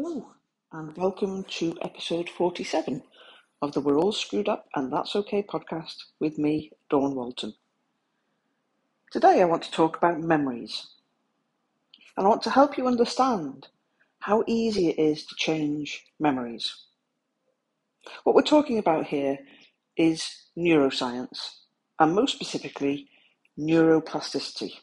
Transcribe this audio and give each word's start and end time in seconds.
Hello, 0.00 0.28
and 0.70 0.96
welcome 0.96 1.42
to 1.58 1.76
episode 1.82 2.30
47 2.30 3.02
of 3.60 3.72
the 3.72 3.80
We're 3.80 3.98
All 3.98 4.12
Screwed 4.12 4.48
Up 4.48 4.68
and 4.76 4.92
That's 4.92 5.16
Okay 5.16 5.42
podcast 5.42 5.96
with 6.20 6.38
me, 6.38 6.70
Dawn 6.88 7.16
Walton. 7.16 7.54
Today 9.10 9.42
I 9.42 9.46
want 9.46 9.64
to 9.64 9.72
talk 9.72 9.96
about 9.96 10.20
memories, 10.20 10.86
and 12.16 12.24
I 12.24 12.28
want 12.28 12.42
to 12.42 12.50
help 12.50 12.78
you 12.78 12.86
understand 12.86 13.66
how 14.20 14.44
easy 14.46 14.86
it 14.86 15.00
is 15.00 15.26
to 15.26 15.34
change 15.34 16.04
memories. 16.20 16.72
What 18.22 18.36
we're 18.36 18.42
talking 18.42 18.78
about 18.78 19.06
here 19.06 19.36
is 19.96 20.30
neuroscience, 20.56 21.40
and 21.98 22.14
most 22.14 22.34
specifically, 22.36 23.08
neuroplasticity. 23.58 24.74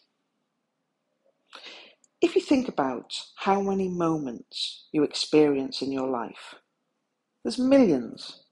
If 2.21 2.35
you 2.35 2.41
think 2.41 2.67
about 2.67 3.13
how 3.35 3.61
many 3.61 3.89
moments 3.89 4.87
you 4.91 5.03
experience 5.03 5.81
in 5.81 5.91
your 5.91 6.07
life, 6.07 6.55
there's 7.43 7.59
millions. 7.59 8.43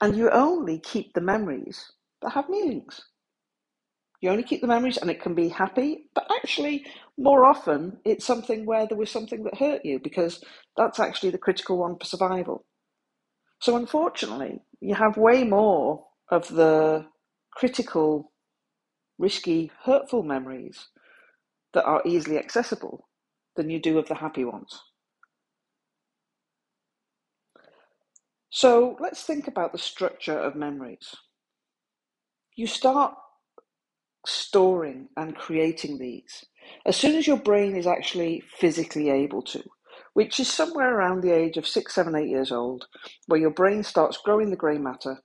And 0.00 0.16
you 0.16 0.30
only 0.30 0.78
keep 0.80 1.14
the 1.14 1.22
memories 1.22 1.92
that 2.22 2.30
have 2.32 2.48
meanings. 2.50 3.02
You 4.20 4.30
only 4.30 4.42
keep 4.42 4.60
the 4.60 4.66
memories 4.66 4.98
and 4.98 5.10
it 5.10 5.22
can 5.22 5.34
be 5.34 5.48
happy, 5.48 6.06
but 6.14 6.26
actually, 6.30 6.86
more 7.16 7.46
often, 7.46 7.98
it's 8.04 8.24
something 8.26 8.66
where 8.66 8.86
there 8.86 8.98
was 8.98 9.10
something 9.10 9.44
that 9.44 9.56
hurt 9.58 9.84
you 9.84 9.98
because 9.98 10.44
that's 10.76 11.00
actually 11.00 11.30
the 11.30 11.38
critical 11.38 11.78
one 11.78 11.96
for 11.98 12.04
survival. 12.04 12.66
So, 13.60 13.76
unfortunately, 13.76 14.60
you 14.80 14.94
have 14.94 15.16
way 15.16 15.44
more 15.44 16.06
of 16.30 16.48
the 16.48 17.06
critical, 17.52 18.32
risky, 19.18 19.70
hurtful 19.84 20.22
memories 20.22 20.88
that 21.74 21.84
are 21.84 22.02
easily 22.06 22.38
accessible 22.38 23.08
than 23.56 23.70
you 23.70 23.80
do 23.80 23.98
of 23.98 24.08
the 24.08 24.16
happy 24.16 24.44
ones. 24.44 24.82
So, 28.50 28.96
let's 29.00 29.22
think 29.22 29.48
about 29.48 29.72
the 29.72 29.78
structure 29.78 30.38
of 30.38 30.56
memories. 30.56 31.14
You 32.56 32.66
start 32.66 33.14
storing 34.26 35.08
and 35.16 35.36
creating 35.36 35.98
these 35.98 36.44
as 36.86 36.96
soon 36.96 37.16
as 37.16 37.26
your 37.26 37.38
brain 37.38 37.76
is 37.76 37.86
actually 37.86 38.42
physically 38.58 39.10
able 39.10 39.42
to, 39.42 39.62
which 40.14 40.40
is 40.40 40.48
somewhere 40.52 40.94
around 40.96 41.22
the 41.22 41.32
age 41.32 41.56
of 41.56 41.66
six, 41.66 41.94
seven, 41.94 42.14
eight 42.14 42.28
years 42.28 42.52
old, 42.52 42.86
where 43.26 43.40
your 43.40 43.50
brain 43.50 43.82
starts 43.82 44.18
growing 44.24 44.50
the 44.50 44.56
grey 44.56 44.78
matter 44.78 45.18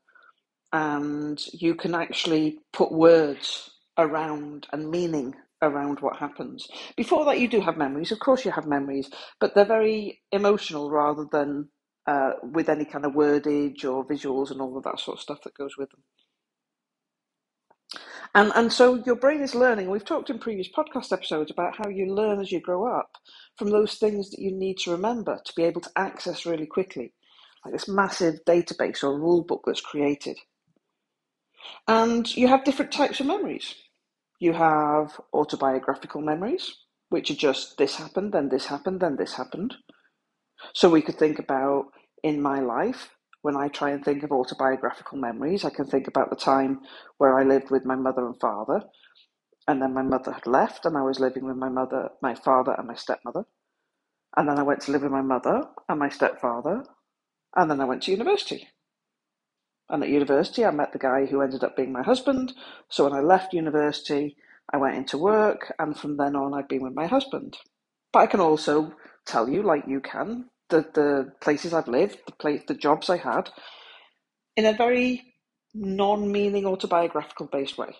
and 0.73 1.43
you 1.53 1.75
can 1.75 1.95
actually 1.95 2.59
put 2.73 2.91
words 2.91 3.69
around 3.97 4.67
and 4.71 4.89
meaning 4.91 5.35
around 5.61 5.99
what 5.99 6.17
happens. 6.17 6.67
Before 6.95 7.25
that, 7.25 7.39
you 7.39 7.47
do 7.47 7.61
have 7.61 7.77
memories. 7.77 8.11
Of 8.11 8.19
course, 8.19 8.45
you 8.45 8.51
have 8.51 8.67
memories, 8.67 9.09
but 9.39 9.55
they're 9.55 9.65
very 9.65 10.21
emotional 10.31 10.91
rather 10.91 11.25
than 11.31 11.69
uh, 12.07 12.33
with 12.43 12.69
any 12.69 12.85
kind 12.85 13.05
of 13.05 13.13
wordage 13.13 13.83
or 13.85 14.05
visuals 14.05 14.51
and 14.51 14.61
all 14.61 14.77
of 14.77 14.83
that 14.83 14.99
sort 14.99 15.17
of 15.17 15.21
stuff 15.21 15.41
that 15.43 15.55
goes 15.57 15.77
with 15.77 15.89
them. 15.91 16.03
And, 18.35 18.53
and 18.55 18.73
so 18.73 19.03
your 19.05 19.15
brain 19.17 19.41
is 19.41 19.55
learning. 19.55 19.91
We've 19.91 20.05
talked 20.05 20.29
in 20.31 20.39
previous 20.39 20.69
podcast 20.69 21.13
episodes 21.13 21.51
about 21.51 21.77
how 21.77 21.89
you 21.89 22.13
learn 22.13 22.41
as 22.41 22.51
you 22.51 22.61
grow 22.61 22.87
up 22.87 23.11
from 23.57 23.71
those 23.71 23.95
things 23.95 24.31
that 24.31 24.41
you 24.41 24.51
need 24.51 24.77
to 24.79 24.91
remember 24.91 25.39
to 25.45 25.53
be 25.55 25.63
able 25.63 25.81
to 25.81 25.91
access 25.97 26.45
really 26.47 26.67
quickly, 26.67 27.13
like 27.65 27.73
this 27.73 27.89
massive 27.89 28.35
database 28.47 29.03
or 29.03 29.19
rule 29.19 29.43
book 29.43 29.63
that's 29.67 29.81
created. 29.81 30.37
And 31.87 32.35
you 32.35 32.47
have 32.49 32.65
different 32.65 32.91
types 32.91 33.19
of 33.19 33.27
memories. 33.27 33.75
You 34.39 34.53
have 34.53 35.19
autobiographical 35.33 36.21
memories, 36.21 36.75
which 37.09 37.31
are 37.31 37.35
just 37.35 37.77
this 37.77 37.95
happened, 37.95 38.33
then 38.33 38.49
this 38.49 38.67
happened, 38.67 39.01
then 39.01 39.17
this 39.17 39.35
happened. 39.35 39.75
So 40.73 40.89
we 40.89 41.01
could 41.03 41.17
think 41.19 41.39
about 41.39 41.87
in 42.23 42.41
my 42.41 42.59
life, 42.61 43.14
when 43.45 43.55
I 43.55 43.67
try 43.67 43.91
and 43.91 44.03
think 44.03 44.23
of 44.23 44.31
autobiographical 44.31 45.19
memories, 45.19 45.63
I 45.63 45.69
can 45.69 45.85
think 45.85 46.07
about 46.07 46.31
the 46.31 46.35
time 46.35 46.79
where 47.19 47.37
I 47.37 47.43
lived 47.43 47.69
with 47.69 47.85
my 47.85 47.93
mother 47.93 48.25
and 48.25 48.35
father, 48.41 48.81
and 49.67 49.79
then 49.79 49.93
my 49.93 50.01
mother 50.01 50.31
had 50.31 50.47
left, 50.47 50.83
and 50.83 50.97
I 50.97 51.03
was 51.03 51.19
living 51.19 51.45
with 51.45 51.55
my 51.55 51.69
mother, 51.69 52.09
my 52.23 52.33
father, 52.33 52.73
and 52.75 52.87
my 52.87 52.95
stepmother. 52.95 53.43
And 54.35 54.49
then 54.49 54.57
I 54.57 54.63
went 54.63 54.81
to 54.81 54.91
live 54.91 55.03
with 55.03 55.11
my 55.11 55.21
mother 55.21 55.61
and 55.87 55.99
my 55.99 56.09
stepfather, 56.09 56.85
and 57.55 57.69
then 57.69 57.79
I 57.79 57.85
went 57.85 58.01
to 58.03 58.11
university. 58.11 58.67
And 59.89 60.01
at 60.01 60.09
university, 60.09 60.65
I 60.65 60.71
met 60.71 60.91
the 60.91 60.97
guy 60.97 61.27
who 61.27 61.41
ended 61.41 61.63
up 61.63 61.77
being 61.77 61.93
my 61.93 62.01
husband. 62.01 62.51
So 62.89 63.03
when 63.03 63.13
I 63.13 63.21
left 63.21 63.53
university, 63.53 64.37
I 64.73 64.77
went 64.77 64.97
into 64.97 65.19
work, 65.19 65.71
and 65.77 65.95
from 65.95 66.17
then 66.17 66.35
on, 66.35 66.55
I've 66.55 66.67
been 66.67 66.81
with 66.81 66.95
my 66.95 67.05
husband. 67.05 67.57
But 68.11 68.21
I 68.21 68.25
can 68.25 68.39
also 68.39 68.95
tell 69.27 69.47
you, 69.47 69.61
like 69.61 69.83
you 69.87 70.01
can, 70.01 70.49
the, 70.69 70.81
the 70.93 71.33
places 71.41 71.73
I've 71.73 71.87
lived, 71.87 72.19
the 72.25 72.33
place, 72.33 72.63
the 72.67 72.75
jobs 72.75 73.09
I 73.09 73.17
had, 73.17 73.49
in 74.57 74.65
a 74.65 74.73
very 74.73 75.33
non-meaning 75.73 76.65
autobiographical 76.65 77.47
based 77.47 77.77
way. 77.77 77.95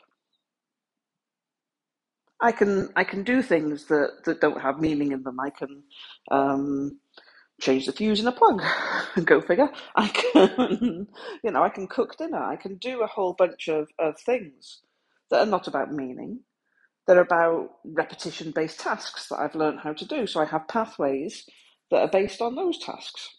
I 2.41 2.51
can 2.51 2.89
I 2.95 3.03
can 3.03 3.23
do 3.23 3.41
things 3.41 3.85
that, 3.85 4.25
that 4.25 4.41
don't 4.41 4.61
have 4.61 4.79
meaning 4.79 5.11
in 5.11 5.23
them. 5.23 5.39
I 5.39 5.49
can 5.49 5.83
um, 6.31 6.99
change 7.61 7.85
the 7.87 7.93
fuse 7.93 8.19
in 8.21 8.27
a 8.27 8.31
plug. 8.31 8.61
Go 9.25 9.41
figure. 9.41 9.69
I 9.95 10.09
can 10.09 11.07
you 11.43 11.51
know 11.51 11.63
I 11.63 11.69
can 11.69 11.87
cook 11.87 12.17
dinner. 12.17 12.43
I 12.43 12.57
can 12.57 12.75
do 12.77 13.01
a 13.03 13.07
whole 13.07 13.33
bunch 13.33 13.69
of, 13.69 13.89
of 13.99 14.19
things 14.19 14.81
that 15.31 15.41
are 15.41 15.45
not 15.51 15.67
about 15.67 15.93
meaning. 15.93 16.41
They're 17.07 17.21
about 17.21 17.71
repetition 17.85 18.51
based 18.51 18.79
tasks 18.81 19.29
that 19.29 19.39
I've 19.39 19.55
learned 19.55 19.81
how 19.81 19.93
to 19.93 20.05
do. 20.05 20.27
So 20.27 20.41
I 20.41 20.45
have 20.45 20.67
pathways 20.67 21.45
that 21.95 22.01
are 22.03 22.09
based 22.21 22.41
on 22.41 22.55
those 22.55 22.77
tasks. 22.77 23.29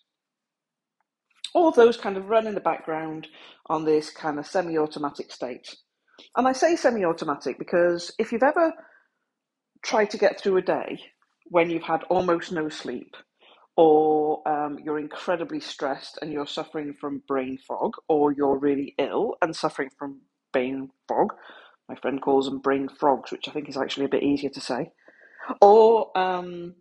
All 1.55 1.71
those 1.71 1.97
kind 1.97 2.17
of 2.17 2.29
run 2.29 2.47
in 2.47 2.55
the 2.55 2.61
background 2.61 3.29
on 3.67 3.85
this 3.85 4.11
kind 4.11 4.39
of 4.39 4.47
semi 4.47 4.79
automatic 4.79 5.31
state. 5.31 5.77
And 6.37 6.49
I 6.49 6.53
say 6.53 6.77
semi 6.77 7.05
automatic 7.05 7.59
because 7.59 8.13
if 8.19 8.33
you've 8.33 8.43
ever 8.43 8.73
tried 9.83 10.11
to 10.11 10.19
get 10.19 10.41
through 10.41 10.57
a 10.57 10.63
day 10.63 10.99
when 11.47 11.71
you've 11.71 11.83
had 11.83 12.03
almost 12.05 12.51
no 12.51 12.69
sleep, 12.69 13.15
or 13.77 14.47
um, 14.49 14.79
you're 14.83 14.99
incredibly 14.99 15.61
stressed 15.61 16.19
and 16.23 16.33
you're 16.33 16.47
suffering 16.47 16.95
from 16.99 17.23
brain 17.29 17.59
fog, 17.59 17.93
or 18.09 18.33
you're 18.33 18.59
really 18.59 18.95
ill 18.99 19.37
and 19.43 19.55
suffering 19.55 19.91
from 19.99 20.21
brain 20.53 20.91
fog, 21.09 21.35
my 21.89 21.95
friend 21.97 22.23
calls 22.23 22.47
them 22.47 22.59
brain 22.59 22.89
frogs, 22.89 23.31
which 23.31 23.49
I 23.49 23.53
think 23.53 23.69
is 23.69 23.77
actually 23.77 24.07
a 24.07 24.11
bit 24.11 24.23
easier 24.23 24.51
to 24.51 24.61
say, 24.61 24.91
or 25.61 26.17
um, 26.19 26.75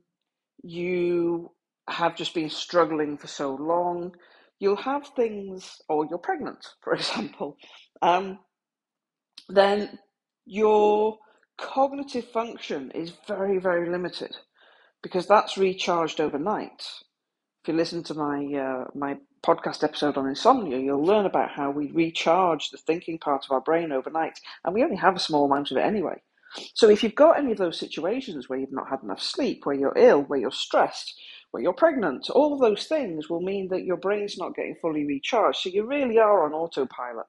you 0.64 1.52
have 1.90 2.16
just 2.16 2.34
been 2.34 2.50
struggling 2.50 3.18
for 3.18 3.28
so 3.28 3.56
long, 3.56 4.16
you'll 4.60 4.76
have 4.78 5.08
things, 5.16 5.78
or 5.90 6.06
you're 6.10 6.20
pregnant, 6.20 6.66
for 6.84 6.94
example, 6.94 7.58
um, 8.02 8.40
then 9.50 10.00
your 10.46 11.18
cognitive 11.58 12.26
function 12.26 12.92
is 12.92 13.14
very, 13.28 13.60
very 13.60 13.90
limited 13.90 14.36
because 15.04 15.28
that's 15.28 15.58
recharged 15.58 16.22
overnight 16.22 16.84
if 17.64 17.70
you 17.70 17.76
listen 17.76 18.04
to 18.04 18.16
my 18.16 18.46
uh, 18.56 18.86
my 18.96 19.18
podcast 19.44 19.84
episode 19.84 20.18
on 20.18 20.28
insomnia, 20.28 20.80
you'll 20.80 21.06
learn 21.06 21.28
about 21.28 21.52
how 21.52 21.72
we 21.72 21.92
recharge 21.92 22.72
the 22.72 22.78
thinking 22.78 23.20
part 23.20 23.46
of 23.46 23.52
our 23.52 23.62
brain 23.62 23.92
overnight, 23.92 24.40
and 24.66 24.74
we 24.74 24.84
only 24.84 24.98
have 24.98 25.16
a 25.16 25.20
small 25.20 25.46
amount 25.46 25.72
of 25.72 25.78
it 25.78 25.82
anyway. 25.82 26.22
So 26.76 26.90
if 26.90 27.04
you've 27.04 27.16
got 27.16 27.40
any 27.40 27.54
of 27.54 27.60
those 27.60 27.80
situations 27.80 28.50
where 28.50 28.60
you've 28.60 28.74
not 28.74 28.90
had 28.90 29.04
enough 29.04 29.22
sleep, 29.22 29.66
where 29.66 29.76
you're 29.76 29.98
ill, 29.98 30.24
where 30.24 30.40
you're 30.40 30.52
stressed, 30.52 31.14
where 31.56 31.64
you're 31.64 31.72
pregnant, 31.72 32.30
all 32.30 32.54
of 32.54 32.60
those 32.60 32.86
things 32.86 33.30
will 33.30 33.40
mean 33.40 33.70
that 33.70 33.86
your 33.86 33.96
brain's 33.96 34.38
not 34.38 34.54
getting 34.54 34.76
fully 34.82 35.06
recharged. 35.06 35.60
So 35.60 35.70
you 35.70 35.86
really 35.86 36.20
are 36.20 36.44
on 36.44 36.52
autopilot. 36.52 37.28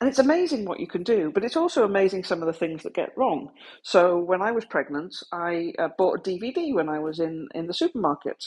And 0.00 0.08
it's 0.08 0.20
amazing 0.20 0.66
what 0.66 0.78
you 0.78 0.86
can 0.86 1.02
do, 1.02 1.32
but 1.34 1.42
it's 1.42 1.56
also 1.56 1.82
amazing 1.82 2.22
some 2.22 2.42
of 2.42 2.46
the 2.46 2.52
things 2.52 2.84
that 2.84 2.94
get 2.94 3.16
wrong. 3.16 3.50
So 3.82 4.18
when 4.20 4.40
I 4.40 4.52
was 4.52 4.64
pregnant, 4.64 5.16
I 5.32 5.72
uh, 5.80 5.88
bought 5.98 6.20
a 6.20 6.30
DVD 6.30 6.72
when 6.72 6.88
I 6.88 7.00
was 7.00 7.18
in, 7.18 7.48
in 7.56 7.66
the 7.66 7.74
supermarket, 7.74 8.44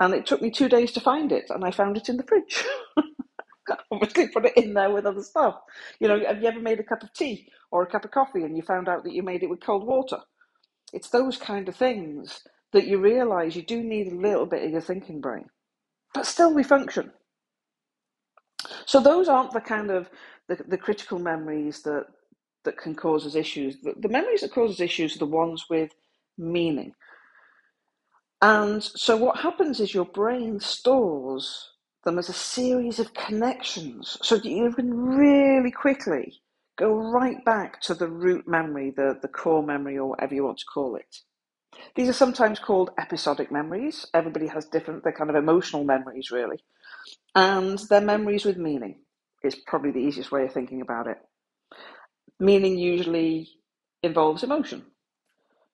and 0.00 0.14
it 0.14 0.24
took 0.24 0.40
me 0.40 0.50
two 0.50 0.70
days 0.70 0.92
to 0.92 1.00
find 1.00 1.32
it, 1.32 1.50
and 1.50 1.62
I 1.62 1.70
found 1.70 1.98
it 1.98 2.08
in 2.08 2.16
the 2.16 2.22
fridge. 2.22 2.64
Obviously, 3.92 4.28
put 4.28 4.46
it 4.46 4.56
in 4.56 4.72
there 4.72 4.90
with 4.90 5.04
other 5.04 5.22
stuff. 5.22 5.56
You 6.00 6.08
know, 6.08 6.24
have 6.26 6.40
you 6.40 6.48
ever 6.48 6.60
made 6.60 6.80
a 6.80 6.84
cup 6.84 7.02
of 7.02 7.12
tea 7.12 7.50
or 7.70 7.82
a 7.82 7.90
cup 7.90 8.06
of 8.06 8.10
coffee 8.10 8.42
and 8.42 8.56
you 8.56 8.62
found 8.62 8.88
out 8.88 9.04
that 9.04 9.12
you 9.12 9.22
made 9.22 9.42
it 9.42 9.50
with 9.50 9.60
cold 9.60 9.86
water? 9.86 10.20
It's 10.94 11.10
those 11.10 11.36
kind 11.36 11.68
of 11.68 11.76
things 11.76 12.40
that 12.72 12.86
you 12.86 12.98
realize 12.98 13.56
you 13.56 13.62
do 13.62 13.82
need 13.82 14.08
a 14.08 14.16
little 14.16 14.46
bit 14.46 14.64
of 14.64 14.70
your 14.70 14.80
thinking 14.80 15.20
brain, 15.20 15.46
but 16.14 16.26
still 16.26 16.54
we 16.54 16.62
function. 16.62 17.12
So 18.86 19.00
those 19.00 19.28
aren't 19.28 19.52
the 19.52 19.60
kind 19.60 19.90
of 19.90 20.10
the, 20.48 20.56
the 20.68 20.78
critical 20.78 21.18
memories 21.18 21.82
that 21.82 22.06
that 22.64 22.76
can 22.76 22.94
cause 22.94 23.26
us 23.26 23.34
issues. 23.34 23.80
The, 23.82 23.94
the 23.98 24.08
memories 24.08 24.42
that 24.42 24.52
cause 24.52 24.72
us 24.72 24.80
issues 24.80 25.16
are 25.16 25.20
the 25.20 25.26
ones 25.26 25.64
with 25.70 25.90
meaning. 26.36 26.92
And 28.42 28.82
so 28.82 29.16
what 29.16 29.38
happens 29.38 29.80
is 29.80 29.94
your 29.94 30.06
brain 30.06 30.60
stores 30.60 31.70
them 32.04 32.18
as 32.18 32.28
a 32.28 32.34
series 32.34 32.98
of 32.98 33.12
connections 33.14 34.16
so 34.22 34.36
that 34.36 34.46
you 34.46 34.72
can 34.72 34.90
really 34.94 35.70
quickly 35.70 36.34
go 36.78 36.94
right 36.94 37.44
back 37.44 37.80
to 37.82 37.94
the 37.94 38.08
root 38.08 38.48
memory, 38.48 38.90
the, 38.96 39.18
the 39.20 39.28
core 39.28 39.62
memory, 39.62 39.98
or 39.98 40.10
whatever 40.10 40.34
you 40.34 40.44
want 40.44 40.58
to 40.58 40.64
call 40.72 40.96
it. 40.96 41.16
These 41.96 42.08
are 42.08 42.14
sometimes 42.14 42.58
called 42.58 42.90
episodic 42.98 43.52
memories. 43.52 44.06
Everybody 44.14 44.48
has 44.48 44.66
different, 44.66 45.04
they're 45.04 45.12
kind 45.12 45.30
of 45.30 45.36
emotional 45.36 45.84
memories, 45.84 46.30
really. 46.30 46.58
And 47.34 47.78
they're 47.90 48.00
memories 48.00 48.44
with 48.44 48.56
meaning, 48.58 49.00
is 49.44 49.54
probably 49.54 49.92
the 49.92 50.00
easiest 50.00 50.32
way 50.32 50.44
of 50.44 50.52
thinking 50.52 50.82
about 50.82 51.06
it. 51.08 51.18
Meaning 52.40 52.78
usually 52.78 53.48
involves 54.02 54.42
emotion. 54.42 54.84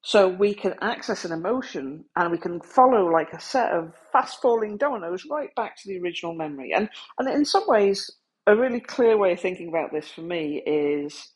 So 0.02 0.28
we 0.28 0.54
can 0.54 0.75
access 0.82 1.25
an 1.25 1.32
emotion 1.32 2.04
and 2.16 2.32
we 2.32 2.38
can 2.38 2.60
follow 2.60 3.10
like 3.10 3.32
a 3.32 3.40
set 3.40 3.72
of 3.72 3.94
fast 4.12 4.40
falling 4.42 4.78
dominoes 4.78 5.25
right 5.31 5.54
back 5.56 5.76
to 5.76 5.88
the 5.88 6.00
original 6.00 6.34
memory. 6.34 6.72
And 6.75 6.88
and 7.19 7.28
in 7.28 7.44
some 7.44 7.64
ways, 7.69 8.10
a 8.46 8.56
really 8.56 8.81
clear 8.81 9.16
way 9.16 9.32
of 9.32 9.40
thinking 9.40 9.69
about 9.69 9.92
this 9.92 10.10
for 10.10 10.22
me 10.22 10.62
is 10.66 11.32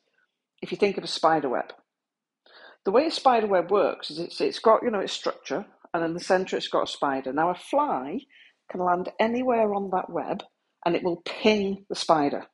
if 0.63 0.73
you 0.73 0.79
think 0.79 0.99
of 0.99 1.05
a 1.05 1.09
spider 1.09 1.49
web. 1.51 1.73
The 2.85 2.91
way 2.91 3.07
a 3.07 3.11
spider 3.11 3.47
web 3.47 3.71
works 3.71 4.11
is 4.11 4.19
it's, 4.19 4.41
it's 4.41 4.59
got, 4.59 4.83
you 4.83 4.91
know, 4.91 5.01
its 5.01 5.13
structure, 5.13 5.67
and 5.93 6.05
in 6.05 6.15
the 6.15 6.21
center 6.21 6.57
it's 6.57 6.69
got 6.69 6.89
a 6.89 6.93
spider. 6.93 7.33
Now, 7.33 7.51
a 7.51 7.55
fly 7.55 8.21
can 8.71 8.81
land 8.81 9.11
anywhere 9.19 9.75
on 9.75 9.91
that 9.91 10.11
web 10.11 10.43
and 10.85 10.97
it 10.97 11.03
will 11.03 11.23
ping 11.27 11.85
the 11.89 11.95
spider, 11.95 12.47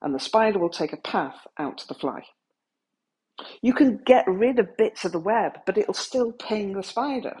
and 0.00 0.14
the 0.14 0.20
spider 0.20 0.58
will 0.58 0.70
take 0.70 0.92
a 0.92 0.96
path 0.96 1.46
out 1.58 1.78
to 1.78 1.86
the 1.86 1.94
fly. 1.94 2.22
You 3.62 3.72
can 3.72 4.00
get 4.04 4.24
rid 4.26 4.58
of 4.58 4.76
bits 4.76 5.04
of 5.04 5.12
the 5.12 5.18
web, 5.18 5.60
but 5.66 5.78
it'll 5.78 5.94
still 5.94 6.32
ping 6.32 6.72
the 6.72 6.82
spider. 6.82 7.36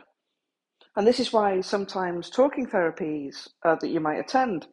And 0.96 1.06
this 1.06 1.20
is 1.20 1.32
why 1.32 1.60
sometimes 1.60 2.30
talking 2.30 2.66
therapies 2.66 3.48
uh, 3.64 3.76
that 3.80 3.90
you 3.90 4.00
might 4.00 4.18
attend 4.18 4.66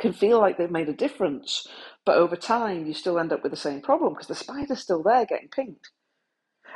can 0.00 0.12
feel 0.12 0.40
like 0.40 0.58
they've 0.58 0.70
made 0.70 0.88
a 0.88 0.94
difference, 0.94 1.66
but 2.04 2.16
over 2.16 2.36
time 2.36 2.86
you 2.86 2.94
still 2.94 3.18
end 3.18 3.32
up 3.32 3.42
with 3.42 3.52
the 3.52 3.56
same 3.56 3.80
problem 3.80 4.12
because 4.12 4.26
the 4.28 4.34
spider's 4.34 4.80
still 4.80 5.02
there 5.02 5.26
getting 5.26 5.48
pinged. 5.48 5.88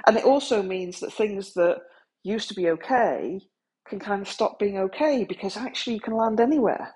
And 0.06 0.16
it 0.16 0.24
also 0.24 0.62
means 0.62 1.00
that 1.00 1.12
things 1.12 1.54
that 1.54 1.78
used 2.22 2.48
to 2.48 2.54
be 2.54 2.68
okay 2.70 3.40
can 3.86 3.98
kind 3.98 4.22
of 4.22 4.28
stop 4.28 4.58
being 4.58 4.78
okay 4.78 5.24
because 5.24 5.56
actually 5.56 5.94
you 5.94 6.00
can 6.00 6.14
land 6.14 6.40
anywhere. 6.40 6.94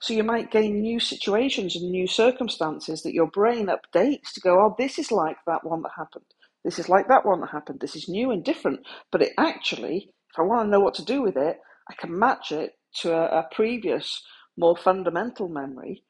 So 0.00 0.12
you 0.12 0.24
might 0.24 0.50
gain 0.50 0.82
new 0.82 1.00
situations 1.00 1.76
and 1.76 1.90
new 1.90 2.06
circumstances 2.06 3.02
that 3.02 3.14
your 3.14 3.28
brain 3.28 3.68
updates 3.68 4.32
to 4.34 4.40
go, 4.40 4.60
oh, 4.60 4.74
this 4.76 4.98
is 4.98 5.10
like 5.10 5.36
that 5.46 5.64
one 5.64 5.82
that 5.82 5.92
happened. 5.96 6.26
This 6.64 6.78
is 6.78 6.88
like 6.88 7.08
that 7.08 7.24
one 7.24 7.40
that 7.40 7.50
happened. 7.50 7.80
This 7.80 7.96
is 7.96 8.08
new 8.08 8.30
and 8.30 8.44
different. 8.44 8.80
But 9.10 9.22
it 9.22 9.32
actually, 9.38 10.10
if 10.32 10.38
I 10.38 10.42
want 10.42 10.66
to 10.66 10.70
know 10.70 10.80
what 10.80 10.94
to 10.94 11.04
do 11.04 11.22
with 11.22 11.36
it, 11.36 11.58
I 11.88 11.94
can 11.94 12.18
match 12.18 12.52
it 12.52 12.72
to 13.00 13.14
a, 13.14 13.40
a 13.40 13.48
previous, 13.54 14.22
more 14.56 14.76
fundamental 14.76 15.48
memory. 15.48 16.02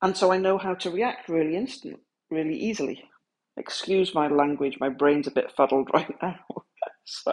And 0.00 0.16
so 0.16 0.32
I 0.32 0.38
know 0.38 0.58
how 0.58 0.74
to 0.74 0.90
react 0.90 1.28
really 1.28 1.56
instant, 1.56 2.00
really 2.30 2.56
easily 2.56 3.04
excuse 3.56 4.14
my 4.14 4.28
language, 4.28 4.78
my 4.80 4.88
brain's 4.88 5.26
a 5.26 5.32
bit 5.32 5.52
fuddled 5.56 5.90
right 5.94 6.14
now. 6.22 6.36
so 7.04 7.32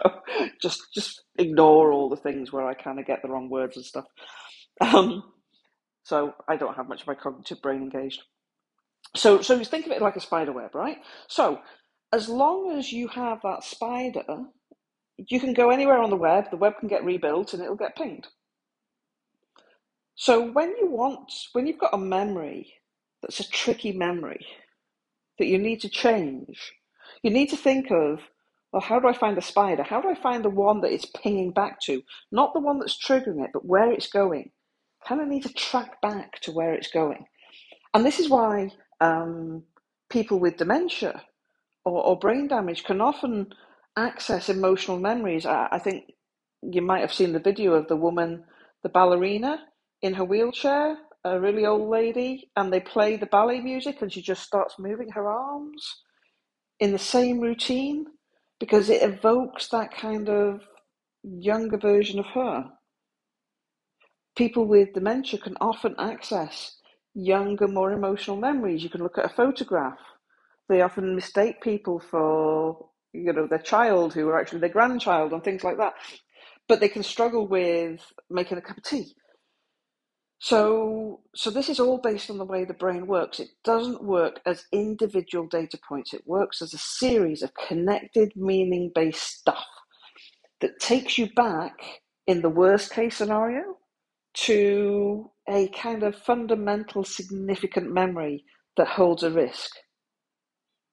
just 0.60 0.82
just 0.94 1.22
ignore 1.38 1.92
all 1.92 2.08
the 2.08 2.16
things 2.16 2.52
where 2.52 2.66
I 2.66 2.74
kind 2.74 2.98
of 3.00 3.06
get 3.06 3.22
the 3.22 3.28
wrong 3.28 3.48
words 3.50 3.76
and 3.76 3.84
stuff. 3.84 4.06
Um, 4.80 5.22
so 6.04 6.34
I 6.48 6.56
don't 6.56 6.76
have 6.76 6.88
much 6.88 7.02
of 7.02 7.06
my 7.06 7.14
cognitive 7.14 7.62
brain 7.62 7.82
engaged. 7.82 8.22
So 9.16 9.40
so 9.42 9.62
think 9.64 9.86
of 9.86 9.92
it 9.92 10.02
like 10.02 10.16
a 10.16 10.20
spider 10.20 10.52
web, 10.52 10.74
right? 10.74 10.98
So 11.28 11.60
as 12.12 12.28
long 12.28 12.76
as 12.78 12.92
you 12.92 13.08
have 13.08 13.40
that 13.42 13.64
spider, 13.64 14.24
you 15.16 15.40
can 15.40 15.54
go 15.54 15.70
anywhere 15.70 15.98
on 15.98 16.10
the 16.10 16.16
web, 16.16 16.50
the 16.50 16.56
web 16.56 16.74
can 16.78 16.88
get 16.88 17.04
rebuilt 17.04 17.54
and 17.54 17.62
it'll 17.62 17.76
get 17.76 17.96
pinged. 17.96 18.26
So 20.14 20.50
when 20.50 20.70
you 20.80 20.90
want 20.90 21.32
when 21.52 21.66
you've 21.66 21.78
got 21.78 21.94
a 21.94 21.98
memory 21.98 22.74
that's 23.22 23.40
a 23.40 23.48
tricky 23.48 23.92
memory, 23.92 24.46
that 25.38 25.46
you 25.46 25.58
need 25.58 25.80
to 25.80 25.88
change. 25.88 26.72
You 27.22 27.30
need 27.30 27.50
to 27.50 27.56
think 27.56 27.90
of, 27.90 28.20
well, 28.72 28.82
how 28.82 28.98
do 28.98 29.08
I 29.08 29.12
find 29.12 29.36
the 29.36 29.42
spider? 29.42 29.82
How 29.82 30.00
do 30.00 30.08
I 30.08 30.14
find 30.14 30.44
the 30.44 30.50
one 30.50 30.80
that 30.80 30.92
it's 30.92 31.06
pinging 31.06 31.52
back 31.52 31.80
to? 31.82 32.02
Not 32.30 32.54
the 32.54 32.60
one 32.60 32.78
that's 32.78 32.98
triggering 32.98 33.44
it, 33.44 33.50
but 33.52 33.66
where 33.66 33.92
it's 33.92 34.08
going. 34.08 34.50
Kind 35.06 35.20
of 35.20 35.28
need 35.28 35.42
to 35.42 35.52
track 35.52 36.00
back 36.00 36.40
to 36.40 36.52
where 36.52 36.72
it's 36.72 36.90
going. 36.90 37.26
And 37.94 38.04
this 38.04 38.18
is 38.18 38.30
why 38.30 38.70
um, 39.00 39.64
people 40.08 40.38
with 40.38 40.56
dementia 40.56 41.22
or, 41.84 42.02
or, 42.04 42.18
brain 42.18 42.46
damage 42.46 42.84
can 42.84 43.00
often 43.00 43.52
access 43.96 44.48
emotional 44.48 44.98
memories. 44.98 45.44
I, 45.44 45.68
I 45.72 45.78
think 45.78 46.12
you 46.62 46.80
might 46.80 47.00
have 47.00 47.12
seen 47.12 47.32
the 47.32 47.40
video 47.40 47.74
of 47.74 47.88
the 47.88 47.96
woman, 47.96 48.44
the 48.82 48.88
ballerina 48.88 49.58
in 50.00 50.14
her 50.14 50.24
wheelchair 50.24 50.96
a 51.24 51.38
really 51.40 51.66
old 51.66 51.88
lady 51.88 52.50
and 52.56 52.72
they 52.72 52.80
play 52.80 53.16
the 53.16 53.26
ballet 53.26 53.60
music 53.60 54.02
and 54.02 54.12
she 54.12 54.20
just 54.20 54.42
starts 54.42 54.78
moving 54.78 55.10
her 55.10 55.28
arms 55.28 56.02
in 56.80 56.92
the 56.92 56.98
same 56.98 57.40
routine 57.40 58.06
because 58.58 58.90
it 58.90 59.02
evokes 59.02 59.68
that 59.68 59.94
kind 59.94 60.28
of 60.28 60.62
younger 61.22 61.78
version 61.78 62.18
of 62.18 62.26
her. 62.26 62.64
People 64.36 64.66
with 64.66 64.94
dementia 64.94 65.38
can 65.38 65.56
often 65.60 65.94
access 65.98 66.76
younger, 67.14 67.68
more 67.68 67.92
emotional 67.92 68.36
memories. 68.36 68.82
You 68.82 68.90
can 68.90 69.02
look 69.02 69.18
at 69.18 69.26
a 69.26 69.34
photograph. 69.34 69.98
They 70.68 70.80
often 70.80 71.14
mistake 71.14 71.60
people 71.60 72.00
for, 72.00 72.88
you 73.12 73.32
know, 73.32 73.46
their 73.46 73.58
child 73.58 74.14
who 74.14 74.28
are 74.28 74.40
actually 74.40 74.60
their 74.60 74.70
grandchild 74.70 75.32
and 75.32 75.44
things 75.44 75.62
like 75.62 75.76
that. 75.76 75.92
But 76.66 76.80
they 76.80 76.88
can 76.88 77.02
struggle 77.02 77.46
with 77.46 78.00
making 78.30 78.58
a 78.58 78.62
cup 78.62 78.78
of 78.78 78.84
tea 78.84 79.14
so, 80.42 81.20
so 81.36 81.50
this 81.50 81.68
is 81.68 81.78
all 81.80 81.98
based 81.98 82.28
on 82.28 82.38
the 82.38 82.44
way 82.44 82.64
the 82.64 82.74
brain 82.74 83.06
works. 83.06 83.40
It 83.40 83.50
doesn't 83.64 84.02
work 84.02 84.40
as 84.44 84.66
individual 84.72 85.46
data 85.46 85.78
points. 85.88 86.12
It 86.12 86.26
works 86.26 86.60
as 86.60 86.74
a 86.74 86.78
series 86.78 87.42
of 87.42 87.52
connected, 87.54 88.32
meaning-based 88.34 89.22
stuff 89.22 89.64
that 90.60 90.80
takes 90.80 91.16
you 91.16 91.30
back, 91.36 91.78
in 92.26 92.42
the 92.42 92.50
worst 92.50 92.92
case 92.92 93.16
scenario, 93.16 93.78
to 94.34 95.30
a 95.48 95.68
kind 95.68 96.02
of 96.02 96.16
fundamental, 96.16 97.04
significant 97.04 97.92
memory 97.92 98.44
that 98.76 98.88
holds 98.88 99.22
a 99.22 99.30
risk. 99.30 99.70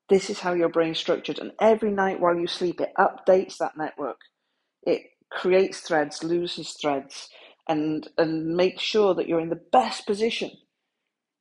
This 0.10 0.29
is 0.29 0.39
how 0.39 0.53
your 0.53 0.70
brain's 0.70 1.00
structured, 1.00 1.39
and 1.39 1.53
every 1.60 1.91
night 1.91 2.20
while 2.20 2.38
you 2.38 2.48
sleep, 2.48 2.82
it 2.82 2.91
updates 3.00 3.58
that 3.58 3.77
network. 3.77 4.20
It 4.84 5.03
creates 5.32 5.82
threads, 5.82 6.24
loses 6.24 6.74
threads, 6.82 7.29
and 7.70 8.10
and 8.18 8.58
make 8.58 8.80
sure 8.80 9.14
that 9.16 9.30
you're 9.30 9.40
in 9.40 9.50
the 9.50 9.62
best 9.72 10.06
position 10.06 10.52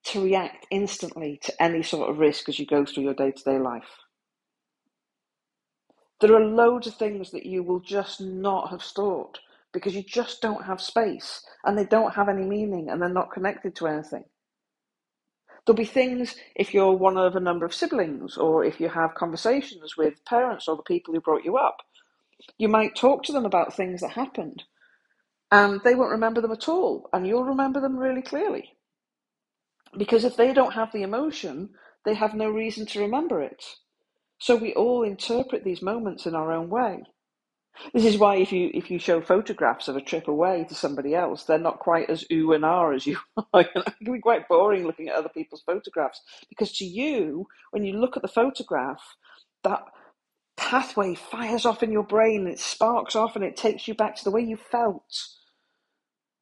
to 0.05 0.23
react 0.23 0.67
instantly 0.71 1.41
to 1.43 1.63
any 1.63 1.83
sort 1.83 2.09
of 2.09 2.19
risk 2.19 2.49
as 2.49 2.59
you 2.59 2.67
go 2.67 2.85
through 2.85 3.03
your 3.05 3.15
day-to-day 3.15 3.59
life. 3.59 3.91
There 6.21 6.35
are 6.35 6.45
loads 6.45 6.87
of 6.87 6.95
things 6.95 7.31
that 7.33 7.47
you 7.47 7.63
will 7.63 7.81
just 7.81 8.21
not 8.21 8.71
have 8.71 8.83
stored 8.83 9.39
because 9.73 9.95
you 9.95 10.03
just 10.03 10.41
don't 10.41 10.65
have 10.65 10.81
space 10.81 11.45
and 11.65 11.77
they 11.77 11.85
don't 11.85 12.15
have 12.15 12.29
any 12.29 12.45
meaning 12.45 12.89
and 12.89 13.03
they're 13.03 13.09
not 13.09 13.33
connected 13.33 13.77
to 13.77 13.87
anything. 13.87 14.25
There'll 15.67 15.77
be 15.77 15.85
things 15.85 16.37
if 16.57 16.73
you're 16.73 16.93
one 16.93 17.19
of 17.19 17.37
a 17.37 17.41
number 17.41 17.67
of 17.67 17.75
siblings 17.75 18.37
or 18.39 18.65
if 18.65 18.81
you 18.81 18.89
have 18.89 19.15
conversations 19.15 19.97
with 19.97 20.25
parents 20.25 20.67
or 20.67 20.77
the 20.77 20.83
people 20.83 21.13
who 21.13 21.21
brought 21.21 21.45
you 21.45 21.57
up. 21.59 21.79
You 22.57 22.69
might 22.69 22.97
talk 22.97 23.25
to 23.25 23.33
them 23.33 23.45
about 23.45 23.75
things 23.75 24.01
that 24.01 24.13
happened 24.13 24.65
and 25.53 25.81
they 25.85 25.95
won't 25.95 26.13
remember 26.13 26.41
them 26.41 26.53
at 26.53 26.69
all, 26.69 27.09
and 27.13 27.27
you'll 27.27 27.45
remember 27.45 27.81
them 27.81 27.99
really 27.99 28.23
clearly. 28.23 28.73
Because 29.97 30.25
if 30.25 30.37
they 30.37 30.53
don't 30.55 30.75
have 30.75 30.93
the 30.93 31.03
emotion, 31.03 31.71
they 32.05 32.15
have 32.15 32.35
no 32.35 32.49
reason 32.51 32.87
to 32.87 33.01
remember 33.01 33.43
it. 33.43 33.65
So 34.41 34.57
we 34.57 34.75
all 34.75 35.03
interpret 35.05 35.65
these 35.65 35.83
moments 35.83 36.27
in 36.27 36.35
our 36.35 36.53
own 36.53 36.71
way. 36.71 37.03
This 37.95 38.05
is 38.05 38.19
why 38.19 38.37
if 38.37 38.53
you 38.53 38.71
if 38.75 38.91
you 38.91 38.99
show 38.99 39.21
photographs 39.21 39.89
of 39.89 39.97
a 39.97 40.03
trip 40.03 40.29
away 40.29 40.67
to 40.69 40.75
somebody 40.75 41.15
else, 41.15 41.45
they're 41.45 41.59
not 41.59 41.81
quite 41.81 42.11
as 42.11 42.25
ooh 42.33 42.53
and 42.53 42.65
ah 42.65 42.91
as 42.91 43.07
you 43.07 43.19
are. 43.55 43.63
it 43.63 43.73
can 43.73 44.13
be 44.15 44.21
quite 44.21 44.49
boring 44.49 44.87
looking 44.87 45.09
at 45.09 45.17
other 45.17 45.31
people's 45.31 45.63
photographs 45.67 46.21
because 46.49 46.73
to 46.79 46.85
you, 46.85 47.47
when 47.73 47.85
you 47.85 47.95
look 47.95 48.17
at 48.17 48.23
the 48.23 48.29
photograph, 48.29 49.17
that 49.65 49.83
pathway 50.57 51.15
fires 51.15 51.67
off 51.67 51.83
in 51.83 51.93
your 51.93 52.05
brain, 52.05 52.47
it 52.49 52.61
sparks 52.61 53.17
off, 53.17 53.37
and 53.37 53.45
it 53.45 53.57
takes 53.57 53.89
you 53.89 53.95
back 53.95 54.17
to 54.17 54.25
the 54.25 54.33
way 54.33 54.43
you 54.43 54.57
felt. 54.57 55.29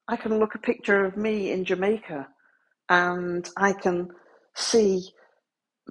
I 0.09 0.17
can 0.17 0.39
look 0.39 0.55
a 0.55 0.59
picture 0.59 1.05
of 1.05 1.17
me 1.17 1.53
in 1.53 1.65
Jamaica, 1.65 2.29
and 2.89 3.49
I 3.57 3.73
can 3.73 4.11
see 4.55 5.11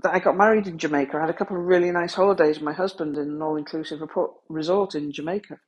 that 0.04 0.14
I 0.14 0.20
got 0.20 0.38
married 0.38 0.68
in 0.68 0.78
Jamaica. 0.78 1.18
I 1.18 1.22
had 1.22 1.30
a 1.32 1.34
couple 1.38 1.58
of 1.58 1.64
really 1.66 1.92
nice 1.92 2.14
holidays 2.16 2.58
with 2.58 2.66
my 2.66 2.74
husband 2.74 3.18
in 3.18 3.30
an 3.30 3.42
all-inclusive 3.42 4.02
resort 4.50 4.96
in 4.96 5.12
Jamaica, 5.12 5.60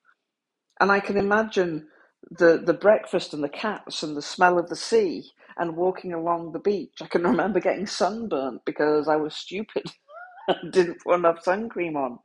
and 0.81 0.91
I 0.91 0.99
can 1.01 1.17
imagine 1.17 1.87
the 2.31 2.61
the 2.65 2.73
breakfast 2.73 3.33
and 3.33 3.43
the 3.43 3.49
cats 3.49 4.03
and 4.03 4.17
the 4.17 4.21
smell 4.23 4.59
of 4.59 4.69
the 4.69 4.75
sea 4.75 5.31
and 5.57 5.77
walking 5.77 6.13
along 6.13 6.51
the 6.53 6.59
beach. 6.59 6.97
I 7.01 7.07
can 7.07 7.23
remember 7.33 7.59
getting 7.61 7.87
sunburnt 7.87 8.65
because 8.65 9.07
I 9.07 9.17
was 9.17 9.35
stupid 9.35 9.91
and 10.49 10.71
didn't 10.73 11.01
put 11.03 11.15
enough 11.15 11.43
sun 11.43 11.69
cream 11.69 11.97
on. 11.97 12.19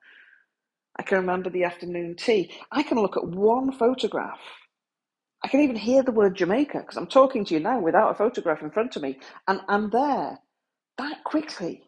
I 0.99 1.03
can 1.03 1.19
remember 1.19 1.51
the 1.51 1.65
afternoon 1.65 2.17
tea. 2.17 2.53
I 2.73 2.83
can 2.85 2.99
look 2.99 3.17
at 3.17 3.27
one 3.27 3.73
photograph. 3.73 4.41
I 5.45 5.49
can 5.49 5.61
even 5.61 5.77
hear 5.77 6.03
the 6.03 6.13
word 6.13 6.37
Jamaica 6.37 6.81
because 6.81 6.97
I'm 6.97 7.07
talking 7.09 7.45
to 7.47 7.55
you 7.55 7.61
now 7.61 7.81
without 7.81 8.11
a 8.13 8.15
photograph 8.15 8.63
in 8.63 8.71
front 8.71 8.97
of 8.97 9.03
me, 9.03 9.19
and 9.49 9.61
I'm 9.69 9.91
there 9.91 10.39
that 10.99 11.25
quickly. 11.25 11.85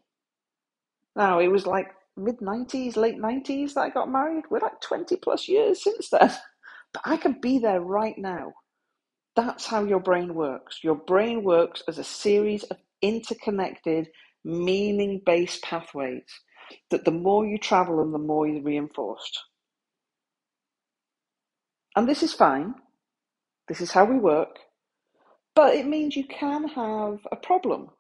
Now, 1.17 1.41
it 1.41 1.49
was 1.49 1.67
like 1.67 1.89
mid 2.17 2.39
90s, 2.41 2.97
late 2.97 3.19
90s 3.19 3.75
that 3.75 3.83
I 3.83 3.91
got 3.91 4.11
married. 4.11 4.45
We're 4.51 4.61
like 4.61 4.81
20 4.81 5.17
plus 5.17 5.49
years 5.49 5.83
since 5.85 6.11
then. 6.11 6.33
But 6.95 7.03
I 7.07 7.17
can 7.19 7.41
be 7.41 7.59
there 7.59 7.81
right 7.81 8.19
now. 8.19 8.53
That's 9.37 9.67
how 9.67 9.85
your 9.85 10.01
brain 10.01 10.35
works. 10.35 10.81
Your 10.85 10.97
brain 10.97 11.45
works 11.45 11.83
as 11.89 11.99
a 11.99 12.05
series 12.05 12.65
of 12.65 12.79
interconnected, 13.03 14.09
meaning 14.45 15.23
based 15.27 15.63
pathways 15.63 16.25
that 16.91 17.05
the 17.07 17.13
more 17.13 17.47
you 17.47 17.59
travel 17.59 17.99
them, 17.99 18.13
the 18.13 18.19
more 18.19 18.47
you're 18.49 18.63
reinforced. 18.63 19.41
And 21.97 22.09
this 22.09 22.23
is 22.23 22.35
fine. 22.35 22.75
This 23.69 23.81
is 23.81 23.93
how 23.93 24.05
we 24.05 24.19
work. 24.19 24.59
But 25.55 25.75
it 25.75 25.87
means 25.87 26.17
you 26.17 26.27
can 26.27 26.69
have 26.69 27.21
a 27.33 27.37
problem 27.37 27.91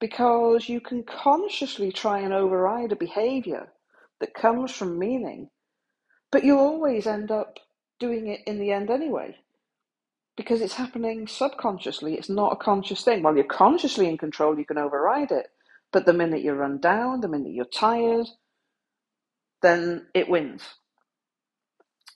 because 0.00 0.68
you 0.68 0.80
can 0.80 1.04
consciously 1.04 1.92
try 1.92 2.20
and 2.20 2.32
override 2.34 2.92
a 2.92 2.96
behavior 2.96 3.68
that 4.20 4.34
comes 4.34 4.72
from 4.72 4.98
meaning, 4.98 5.50
but 6.32 6.44
you'll 6.44 6.58
always 6.58 7.06
end 7.06 7.30
up 7.30 7.58
doing 8.00 8.28
it 8.28 8.40
in 8.46 8.58
the 8.60 8.72
end 8.72 8.90
anyway 8.90 9.36
because 10.36 10.60
it's 10.62 10.74
happening 10.74 11.26
subconsciously. 11.28 12.14
It's 12.14 12.28
not 12.30 12.52
a 12.52 12.56
conscious 12.56 13.04
thing. 13.04 13.22
While 13.22 13.36
you're 13.36 13.44
consciously 13.44 14.08
in 14.08 14.18
control, 14.18 14.58
you 14.58 14.64
can 14.64 14.78
override 14.78 15.32
it. 15.32 15.48
But 15.92 16.06
the 16.06 16.12
minute 16.14 16.42
you 16.42 16.54
run 16.54 16.78
down, 16.80 17.20
the 17.20 17.28
minute 17.28 17.52
you're 17.52 17.66
tired, 17.66 18.26
then 19.62 20.06
it 20.14 20.28
wins. 20.28 20.62